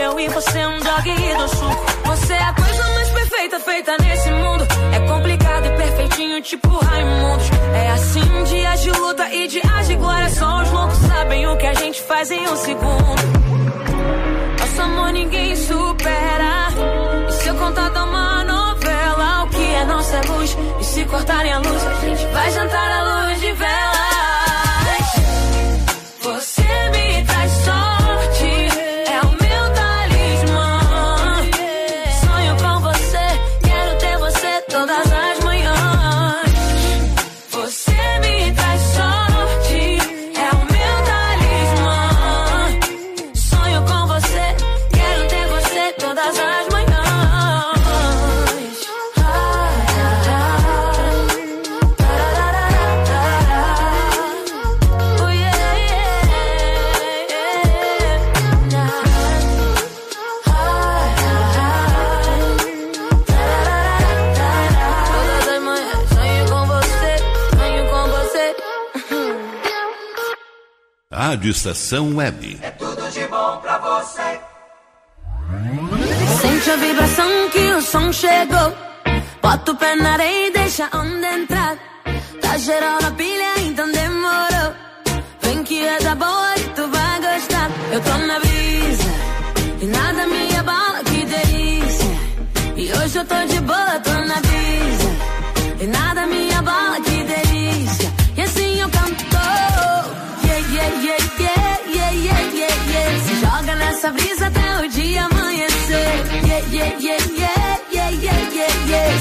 [0.09, 1.85] eu e você, um dog do suco.
[2.05, 4.65] Você é a coisa mais perfeita feita nesse mundo.
[4.91, 7.49] É complicado e perfeitinho, tipo Raimundos.
[7.75, 10.29] É assim, dias de luta e dias de glória.
[10.29, 13.21] Só os loucos sabem o que a gente faz em um segundo.
[14.59, 16.69] Nosso amor ninguém supera.
[17.27, 20.57] E se eu contar uma novela, o que é nossa luz?
[20.79, 23.98] E se cortarem a luz, a gente vai jantar à luz de velas.
[71.29, 72.59] Rádio Estação Web.
[72.79, 74.39] Tudo de bom pra você.
[76.41, 78.73] Sente a vibração que o som chegou.
[79.39, 81.77] Bota o pé na areia e deixa a onda entrar.
[82.41, 84.73] Tá geral na pilha, então demorou.
[85.43, 87.69] Vem que é da boa e tu vai gostar.
[87.91, 89.09] Eu tô na brisa
[89.81, 92.09] e nada me abala, que delícia.
[92.75, 95.08] E hoje eu tô de boa, tô na brisa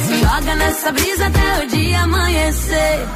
[0.07, 3.09] Se joga nessa brisa até o dia amanhecer.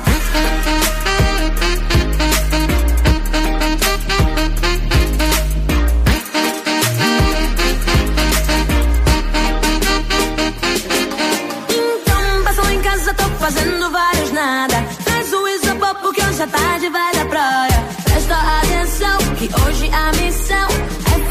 [11.69, 14.83] Então passa lá em casa, tô fazendo vários nada.
[15.05, 17.85] Traz o isopor porque hoje a tarde vai da praia.
[18.05, 20.69] Presta atenção que hoje a missão
[21.15, 21.23] é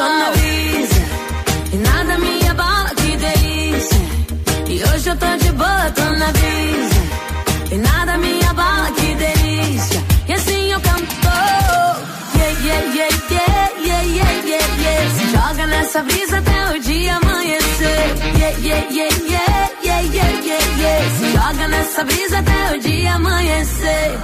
[0.00, 0.19] dispara,
[15.90, 17.88] nessa brisa até o dia amanhecer.
[18.38, 21.10] Yeah, yeah, yeah, yeah, yeah, yeah, yeah, yeah.
[21.18, 24.18] Se joga nessa brisa até o dia amanhecer.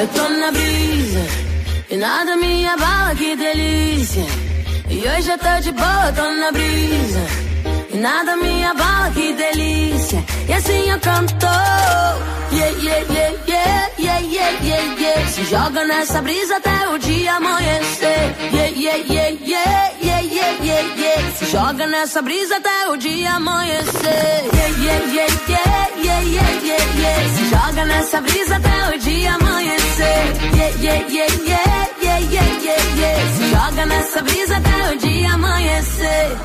[0.00, 1.26] Eu tô na brisa
[1.90, 4.24] e nada me abala, que delícia.
[4.88, 7.47] E hoje eu tô de boa, tô na brisa.
[7.98, 10.24] Nada me abala, que delícia.
[10.48, 11.46] E assim eu canto.
[12.50, 15.26] Yeah, yeah, yeah, yeah, yeah, yeah, yeah, yeah.
[15.28, 18.34] Se joga nessa brisa até o dia amanhecer.
[18.52, 21.32] Yeah, yeah, yeah, yeah, yeah, yeah, yeah, yeah.
[21.38, 24.44] Se joga nessa brisa até o dia amanhecer.
[24.54, 27.28] Yeah, yeah, yeah, yeah, yeah, yeah, yeah, yeah.
[27.34, 30.22] Se joga nessa brisa até o dia amanhecer.
[30.54, 33.18] Yeah, yeah, yeah, yeah, yeah, yeah, yeah, yeah.
[33.36, 36.38] Se joga nessa brisa até o dia amanhecer.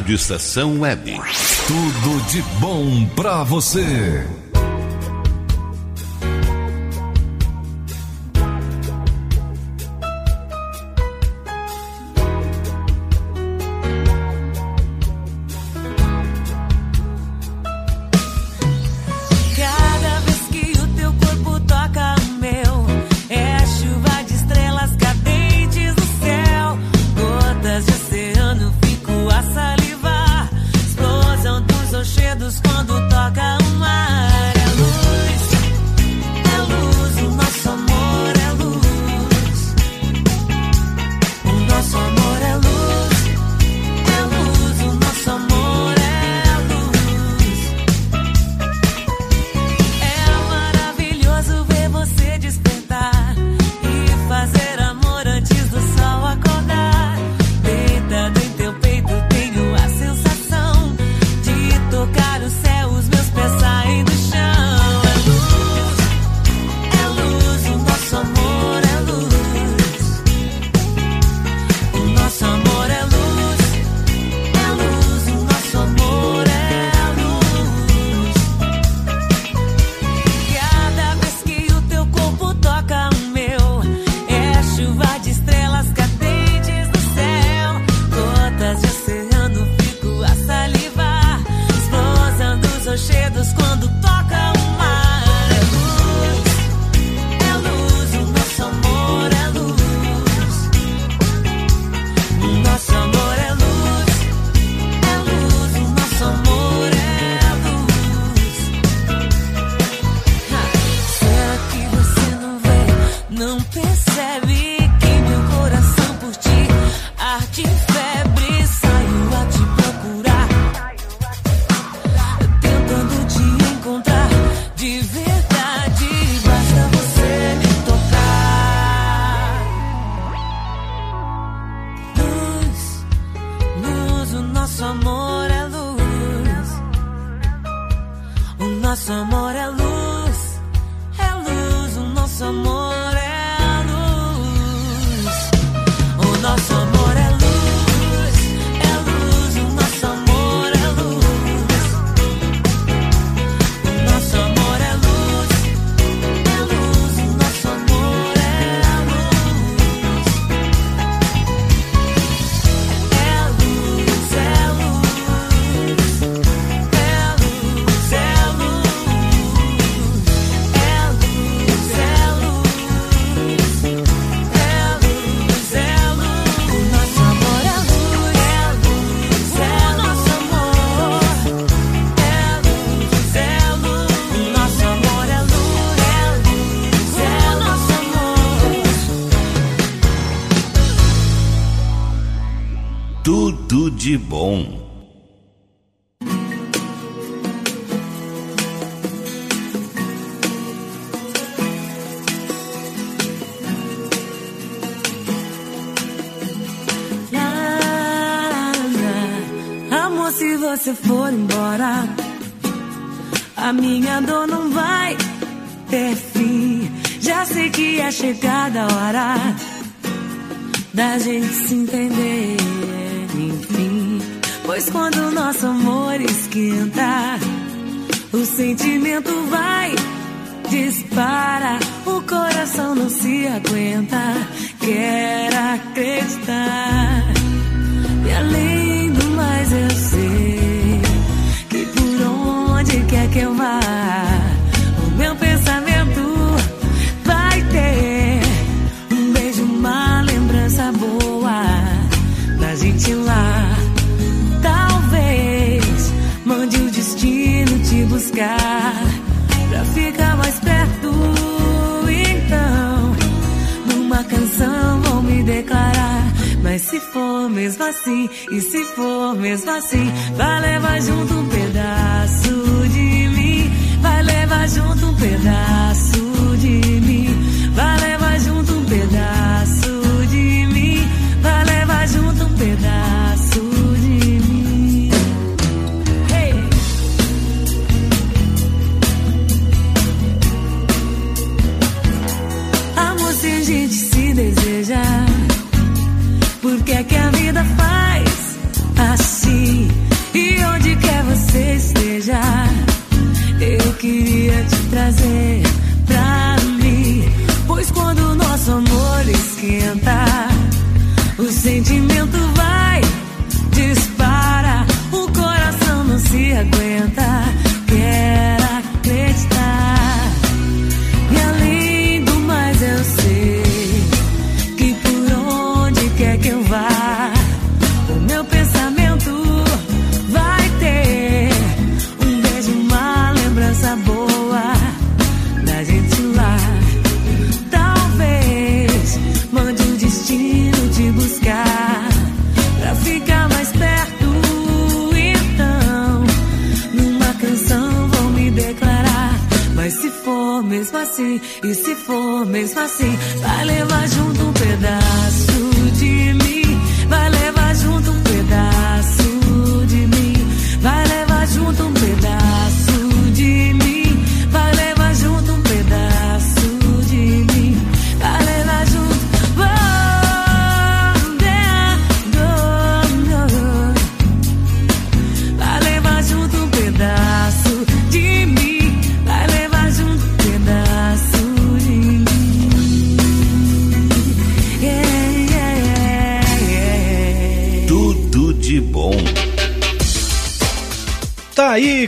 [0.00, 1.20] Rádio Estação Web.
[1.66, 4.24] Tudo de bom pra você.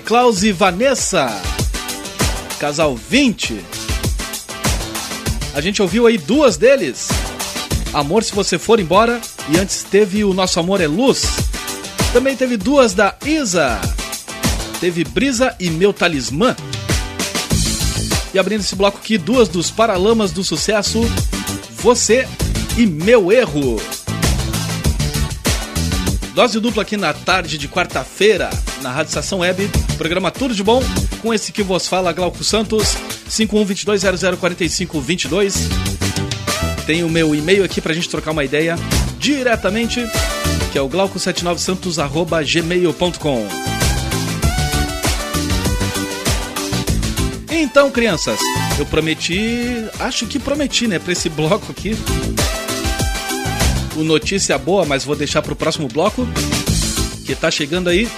[0.05, 1.29] Klaus e Vanessa.
[2.59, 3.61] Casal 20.
[5.55, 7.09] A gente ouviu aí duas deles.
[7.93, 9.21] Amor se você for embora.
[9.49, 11.25] E antes teve o Nosso Amor é Luz.
[12.13, 13.81] Também teve duas da Isa.
[14.81, 16.57] Teve Brisa e Meu Talismã.
[18.35, 21.01] E abrindo esse bloco aqui, duas dos Paralamas do Sucesso.
[21.77, 22.27] Você
[22.77, 23.81] e Meu Erro.
[26.35, 28.49] Dose dupla aqui na tarde de quarta-feira,
[28.81, 29.69] na Rádio Estação Web.
[29.99, 30.83] Programa Tudo de Bom,
[31.21, 32.97] com esse que vos fala, Glauco Santos,
[33.29, 35.55] 5122004522.
[36.87, 38.77] Tem o meu e-mail aqui pra gente trocar uma ideia
[39.19, 40.03] diretamente,
[40.73, 43.49] que é o glauco79santos.gmail.com.
[47.51, 48.39] Então, crianças,
[48.79, 51.95] eu prometi, acho que prometi, né, pra esse bloco aqui.
[54.03, 56.27] O notícia boa, mas vou deixar pro próximo bloco,
[57.25, 58.09] que tá chegando aí.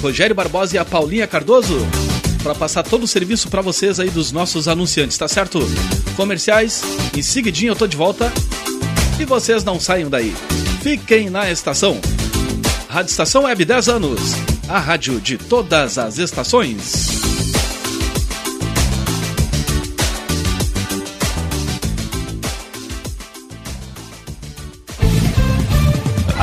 [0.00, 1.76] Rogério Barbosa e a Paulinha Cardoso
[2.40, 5.58] para passar todo o serviço para vocês aí dos nossos anunciantes, tá certo?
[6.14, 6.84] Comerciais,
[7.16, 8.32] em seguidinho eu tô de volta
[9.18, 10.32] e vocês não saiam daí.
[10.84, 12.00] Fiquem na estação.
[12.88, 14.20] Rádio Estação Web 10 anos.
[14.68, 17.19] A rádio de todas as estações.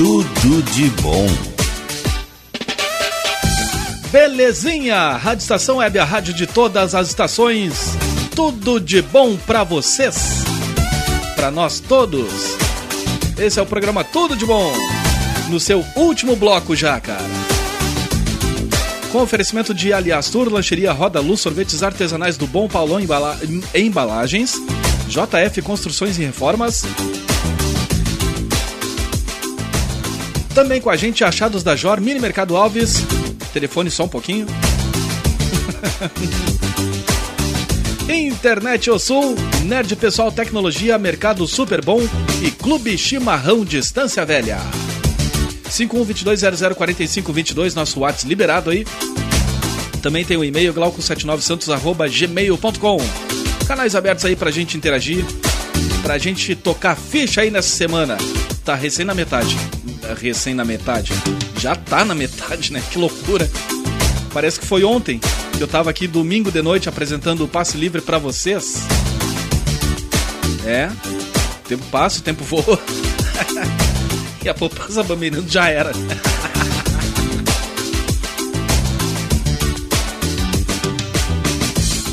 [0.00, 1.26] Tudo de bom.
[4.10, 5.10] Belezinha!
[5.18, 7.74] Rádio Estação Web, a rádio de todas as estações.
[8.34, 10.42] Tudo de bom pra vocês.
[11.36, 12.32] Pra nós todos.
[13.36, 14.72] Esse é o programa Tudo de Bom.
[15.50, 17.20] No seu último bloco já, cara.
[19.12, 23.38] Com oferecimento de Aliás Tour, Lancheria Roda Luz, sorvetes artesanais do Bom Paulão Embala-
[23.74, 24.54] Embalagens,
[25.08, 26.84] JF Construções e Reformas.
[30.60, 33.02] Também com a gente, Achados da Jor, Mini Mercado Alves.
[33.50, 34.44] Telefone só um pouquinho.
[38.06, 42.02] Internet O Sul, Nerd Pessoal Tecnologia, Mercado Super Bom
[42.42, 44.58] e Clube Chimarrão Distância Velha.
[45.70, 48.84] 5122004522, nosso WhatsApp liberado aí.
[50.02, 52.98] Também tem o e-mail glauco79santos.gmail.com.
[53.66, 55.24] Canais abertos aí pra gente interagir,
[56.02, 58.18] pra gente tocar ficha aí nessa semana.
[58.62, 59.56] Tá recém na metade.
[60.14, 61.12] Recém na metade.
[61.56, 62.82] Já tá na metade, né?
[62.90, 63.50] Que loucura.
[64.32, 65.20] Parece que foi ontem
[65.56, 68.82] que eu tava aqui domingo de noite apresentando o passe livre pra vocês.
[70.64, 70.90] É.
[71.64, 72.78] O tempo passa, o tempo voa.
[74.44, 75.92] e a poupança bambeirando já era.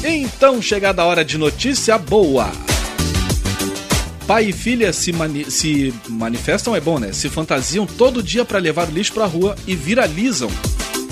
[0.10, 2.52] Então, chegada a hora de notícia boa.
[4.28, 7.14] Pai e filha se, mani- se manifestam, é bom, né?
[7.14, 10.50] Se fantasiam todo dia para levar o lixo pra rua e viralizam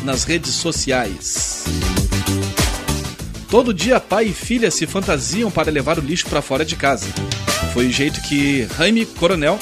[0.04, 1.64] nas redes sociais.
[3.50, 7.06] Todo dia, pai e filha se fantasiam para levar o lixo para fora de casa.
[7.74, 9.58] Foi o jeito que Jaime Coronel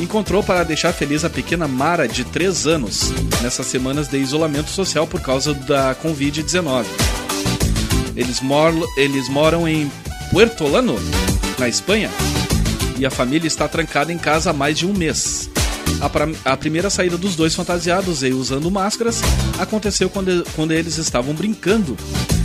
[0.00, 3.12] encontrou para deixar feliz a pequena Mara de 3 anos
[3.42, 6.86] nessas semanas de isolamento social por causa da Covid-19.
[8.16, 9.90] Eles, mor eles moram em
[10.30, 10.96] Puertolano,
[11.58, 12.10] na Espanha,
[12.98, 15.48] e a família está trancada em casa há mais de um mês.
[16.00, 19.20] A, pra- a primeira saída dos dois fantasiados e usando máscaras
[19.58, 21.96] aconteceu quando, quando eles estavam brincando,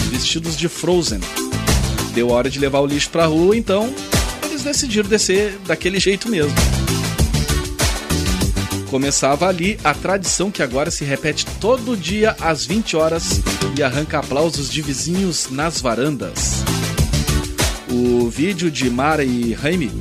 [0.10, 1.20] vestidos de Frozen.
[2.14, 3.94] Deu hora de levar o lixo pra rua, então
[4.44, 6.54] eles decidiram descer daquele jeito mesmo.
[8.90, 13.42] Começava ali a tradição que agora se repete todo dia às 20 horas
[13.76, 16.64] e arranca aplausos de vizinhos nas varandas.
[17.90, 19.92] O vídeo de Mara e Jaime,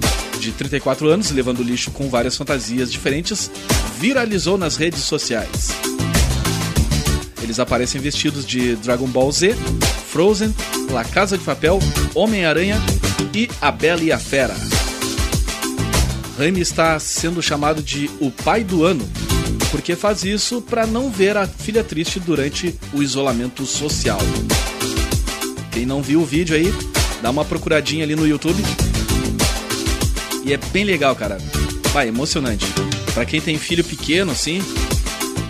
[0.42, 3.50] de 34 anos, levando lixo com várias fantasias diferentes,
[3.98, 5.70] viralizou nas redes sociais.
[7.40, 9.54] Eles aparecem vestidos de Dragon Ball Z,
[10.08, 10.54] Frozen,
[10.90, 11.78] La Casa de Papel,
[12.14, 12.80] Homem-Aranha
[13.32, 14.56] e A Bela e a Fera.
[16.36, 19.08] Jaime está sendo chamado de o pai do ano,
[19.70, 24.20] porque faz isso para não ver a filha triste durante o isolamento social.
[25.70, 26.72] Quem não viu o vídeo aí,
[27.22, 28.62] dá uma procuradinha ali no YouTube.
[30.44, 31.38] E é bem legal, cara.
[31.92, 32.66] Vai, emocionante.
[33.14, 34.60] Pra quem tem filho pequeno, assim,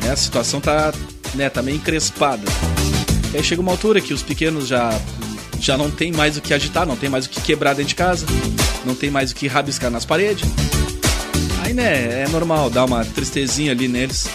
[0.03, 0.93] né, a situação tá,
[1.35, 2.43] né, tá meio encrespada.
[3.33, 4.91] E aí chega uma altura que os pequenos já,
[5.61, 7.95] já não tem mais o que agitar, não tem mais o que quebrar dentro de
[7.95, 8.27] casa,
[8.85, 10.45] não tem mais o que rabiscar nas paredes.
[11.63, 14.27] Aí, né, é normal dar uma tristezinha ali neles.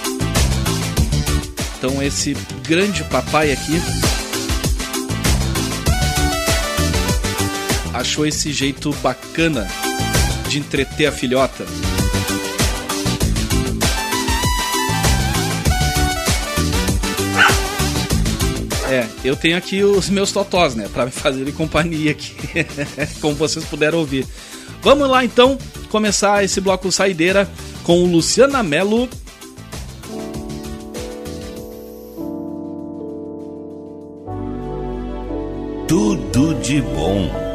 [1.78, 3.80] Então esse grande papai aqui
[7.94, 9.68] achou esse jeito bacana
[10.48, 11.66] de entreter a filhota.
[18.90, 22.34] É, eu tenho aqui os meus totós, né, Pra me fazerem companhia aqui,
[23.20, 24.26] como vocês puderam ouvir.
[24.82, 25.58] Vamos lá então
[25.90, 27.50] começar esse bloco saideira
[27.84, 29.10] com Luciana Mello.
[35.88, 37.47] Tudo de bom.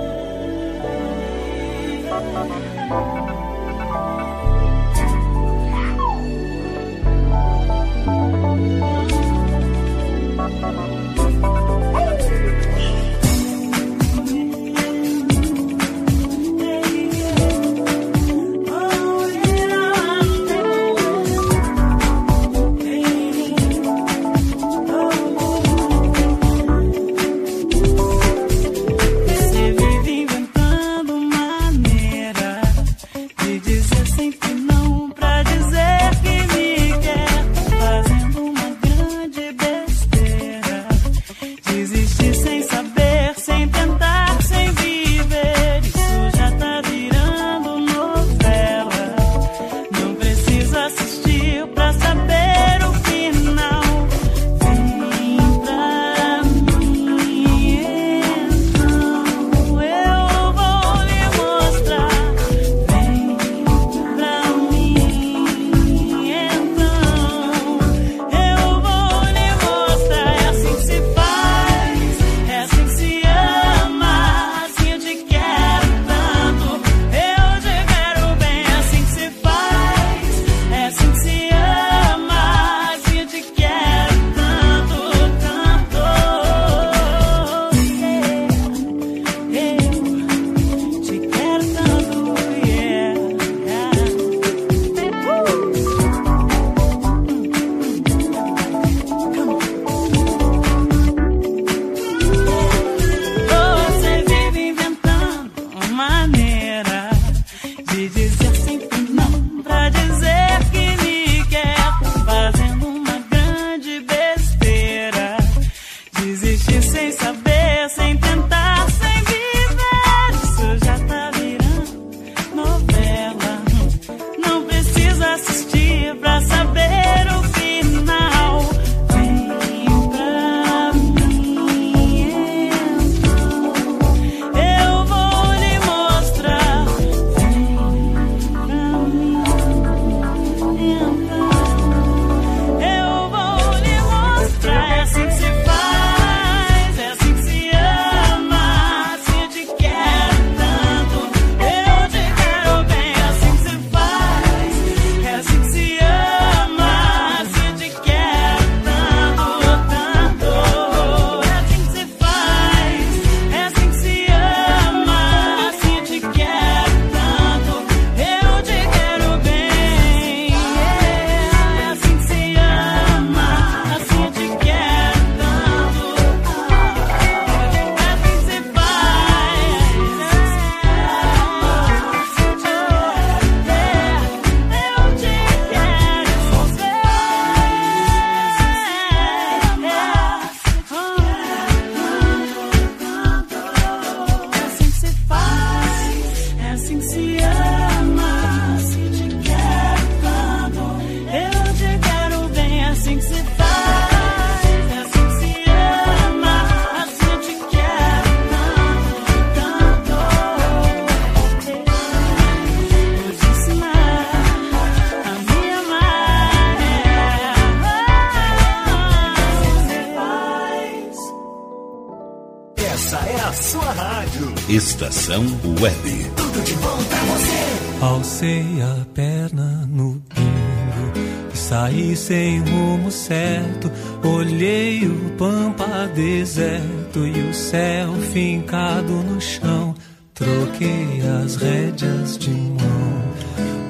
[225.22, 225.44] Estação
[225.80, 226.30] Web.
[226.34, 228.04] Tudo de bom pra você.
[228.04, 231.12] Alcei a perna no bingo
[231.54, 233.88] e saí sem rumo certo.
[234.24, 239.94] Olhei o pampa deserto e o céu fincado no chão.
[240.34, 243.22] Troquei as rédeas de mão.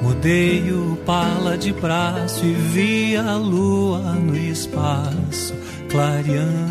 [0.03, 5.55] Mudei o pala de braço e vi a lua no espaço,
[5.89, 6.62] clareando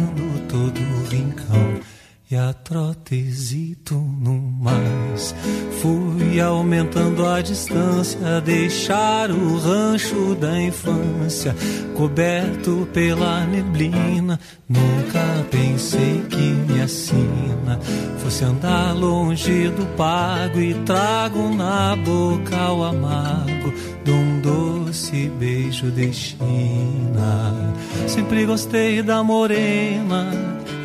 [4.02, 5.34] no mais.
[5.80, 11.54] Fui aumentando a distância, deixar o rancho da infância
[11.94, 14.38] coberto pela neblina.
[14.68, 17.78] Nunca pensei que minha sina
[18.18, 23.72] fosse andar longe do pago e trago na boca o amargo
[24.04, 27.74] de um doce beijo de China.
[28.06, 30.30] Sempre gostei da morena,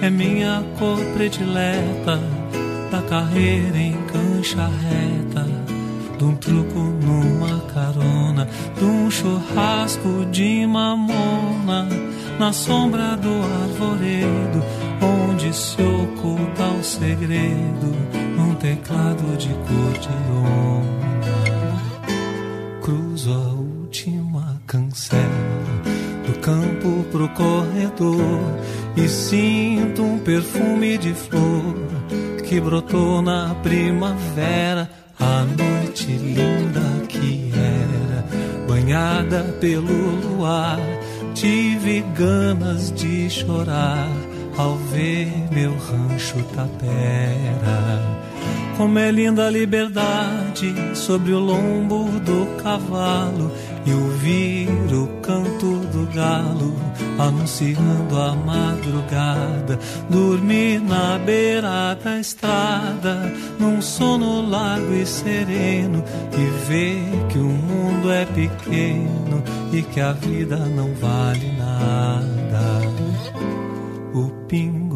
[0.02, 2.19] é minha cor predileta,
[2.89, 5.45] da carreira em cancha reta,
[6.18, 8.47] de um truco numa carona,
[8.77, 11.88] de um churrasco de mamona,
[12.39, 13.30] na sombra do
[13.64, 14.64] arvoredo,
[15.01, 17.95] onde se oculta o segredo,
[18.38, 20.97] num teclado de cor de onda.
[22.81, 25.22] Cruzo a última cancela
[26.26, 28.59] do campo pro corredor
[28.95, 31.97] e sinto um perfume de flor
[32.48, 38.26] que brotou na primavera, a noite linda que era,
[38.65, 39.91] banhada pelo
[40.22, 40.80] luar.
[41.34, 44.10] Tive ganas de chorar
[44.57, 48.18] ao ver meu rancho tapera.
[48.78, 53.52] Como é linda a liberdade sobre o lombo do cavalo
[53.86, 55.76] e ouvir o canto
[56.13, 56.73] galo
[57.19, 59.79] anunciando a madrugada.
[60.09, 66.03] Dormir na beira da estrada, num sono largo e sereno
[66.34, 72.81] e ver que o mundo é pequeno e que a vida não vale nada.
[74.13, 74.86] O pingo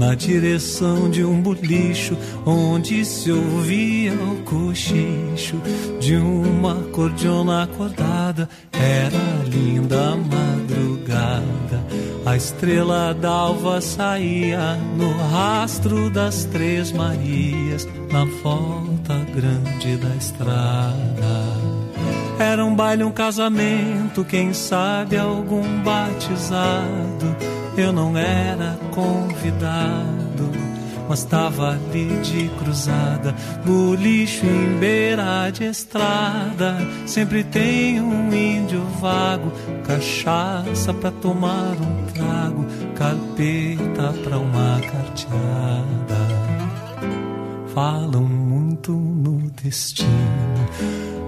[0.00, 2.16] na direção de um bolicho
[2.46, 5.60] onde se ouvia o cochicho
[6.00, 8.48] de uma cordiona acordada.
[8.72, 11.84] Era linda a madrugada.
[12.24, 21.60] A estrela d'alva saía no rastro das três Marias na volta grande da estrada.
[22.38, 27.49] Era um baile, um casamento, quem sabe algum batizado.
[27.76, 30.50] Eu não era convidado,
[31.08, 33.34] mas tava ali de cruzada,
[33.64, 36.76] bolicho em beira de estrada.
[37.06, 39.50] Sempre tem um índio vago,
[39.84, 46.20] cachaça pra tomar um trago, carpeta pra uma carteada.
[47.74, 50.10] Falam muito no destino.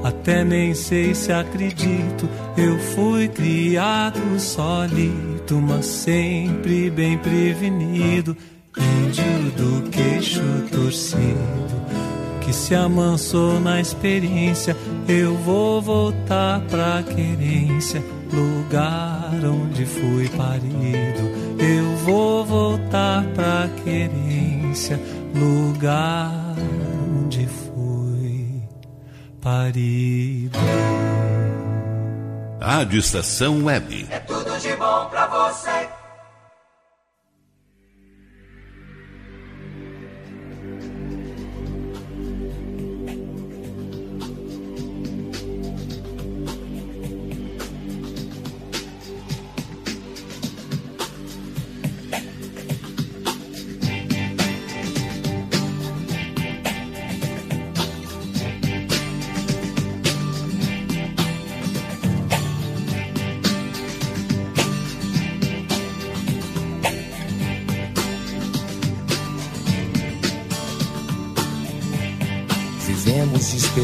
[0.02, 8.36] Até nem sei se acredito, eu fui criado solito, mas sempre bem prevenido.
[8.76, 10.42] Índio do queixo
[10.72, 11.82] torcido,
[12.40, 14.76] que se amansou na experiência.
[15.06, 18.02] Eu vou voltar pra querência,
[18.32, 21.30] lugar onde fui parido.
[21.58, 25.00] Eu vou voltar pra querência,
[25.34, 26.51] lugar
[29.42, 30.58] parido.
[32.60, 34.06] Rádio Estação Web.
[34.08, 35.88] É tudo de bom pra você.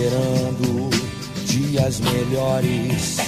[0.09, 0.89] Esperando
[1.45, 3.19] dias melhores.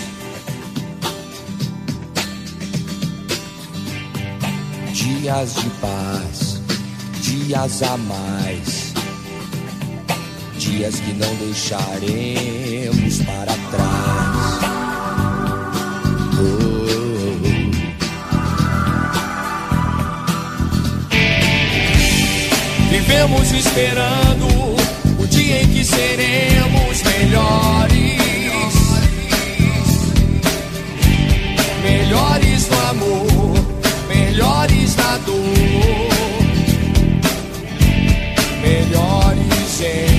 [4.93, 6.63] Dias de paz,
[7.23, 8.95] dias a mais.
[10.59, 14.61] Dias que não deixaremos para trás.
[16.39, 16.81] Oh.
[22.91, 24.60] Vivemos esperando
[25.51, 28.01] dia em que seremos melhores.
[31.83, 33.55] Melhores no amor,
[34.09, 35.35] melhores na dor,
[38.63, 40.10] melhores em.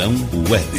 [0.00, 0.14] Estação
[0.48, 0.69] Web.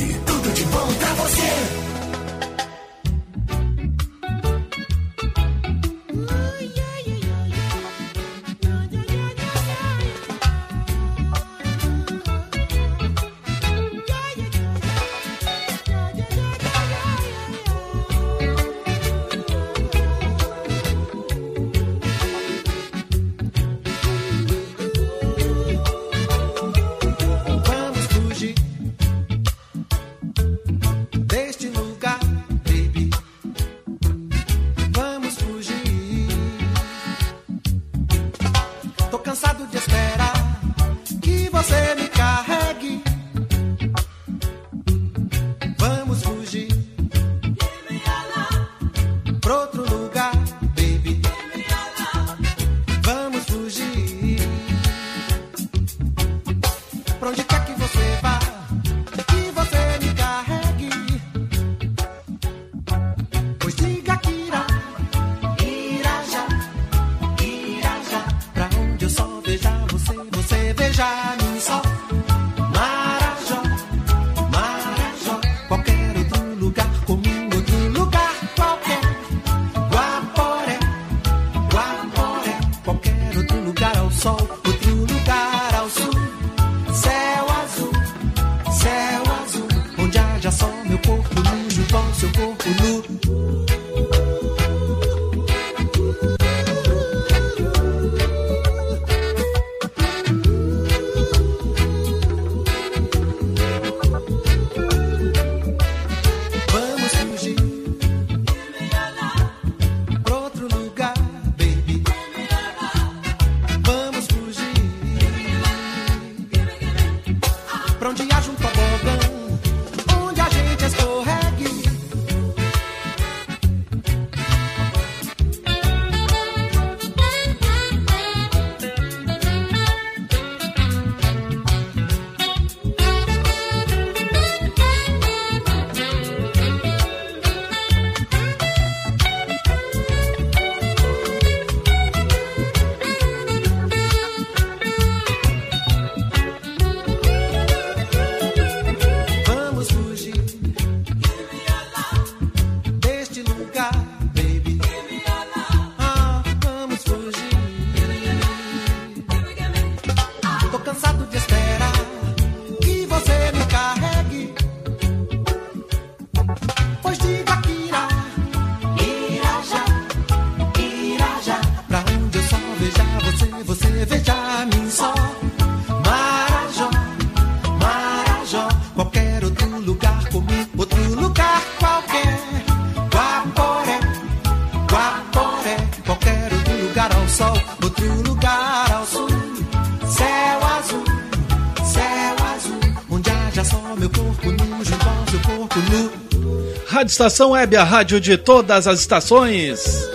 [197.02, 200.08] Rádio Estação Web, a rádio de todas as estações.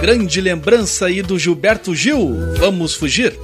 [0.00, 3.38] Grande lembrança aí do Gilberto Gil, Vamos Fugir.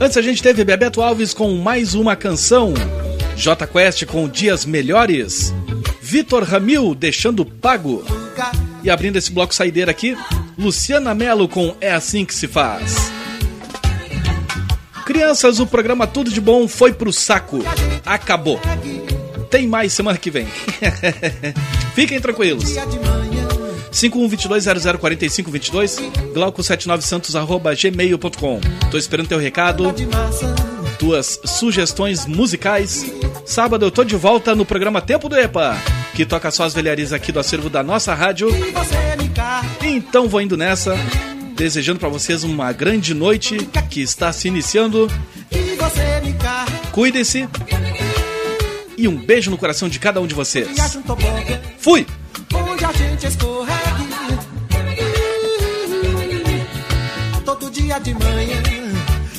[0.00, 2.72] Antes a gente teve Bebeto Alves com mais uma canção,
[3.36, 5.52] J Quest com Dias Melhores,
[6.00, 8.02] Vitor Ramil deixando pago.
[8.82, 10.16] E abrindo esse bloco saideira aqui,
[10.56, 13.12] Luciana Mello com É Assim Que Se Faz.
[15.04, 17.58] Crianças, o programa Tudo de Bom foi pro saco.
[18.06, 18.58] Acabou.
[19.52, 20.46] Tem mais semana que vem.
[21.94, 22.74] Fiquem tranquilos.
[23.92, 28.60] 5122004522 glauco79santos arroba gmail.com
[28.90, 29.94] Tô esperando teu recado,
[30.98, 33.04] tuas sugestões musicais.
[33.44, 35.76] Sábado eu tô de volta no programa Tempo do EPA,
[36.14, 38.48] que toca só as velharias aqui do acervo da nossa rádio.
[39.82, 40.96] Então vou indo nessa,
[41.54, 43.58] desejando para vocês uma grande noite
[43.90, 45.10] que está se iniciando.
[46.90, 47.46] Cuidem-se.
[49.02, 50.68] E um beijo no coração de cada um de vocês.
[51.80, 52.06] Fui!
[52.54, 54.08] Onde a gente escorregue
[57.44, 58.62] Todo dia de manhã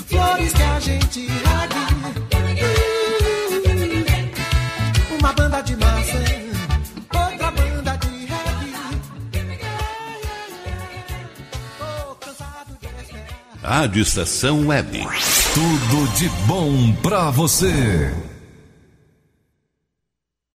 [0.09, 1.75] Flores que a gente regue
[5.17, 6.17] Uma banda de massa
[7.15, 8.73] Outra banda de reggae
[11.77, 15.07] Tô cansado de esperar Rádio Estação Web.
[15.53, 18.11] Tudo de bom pra você.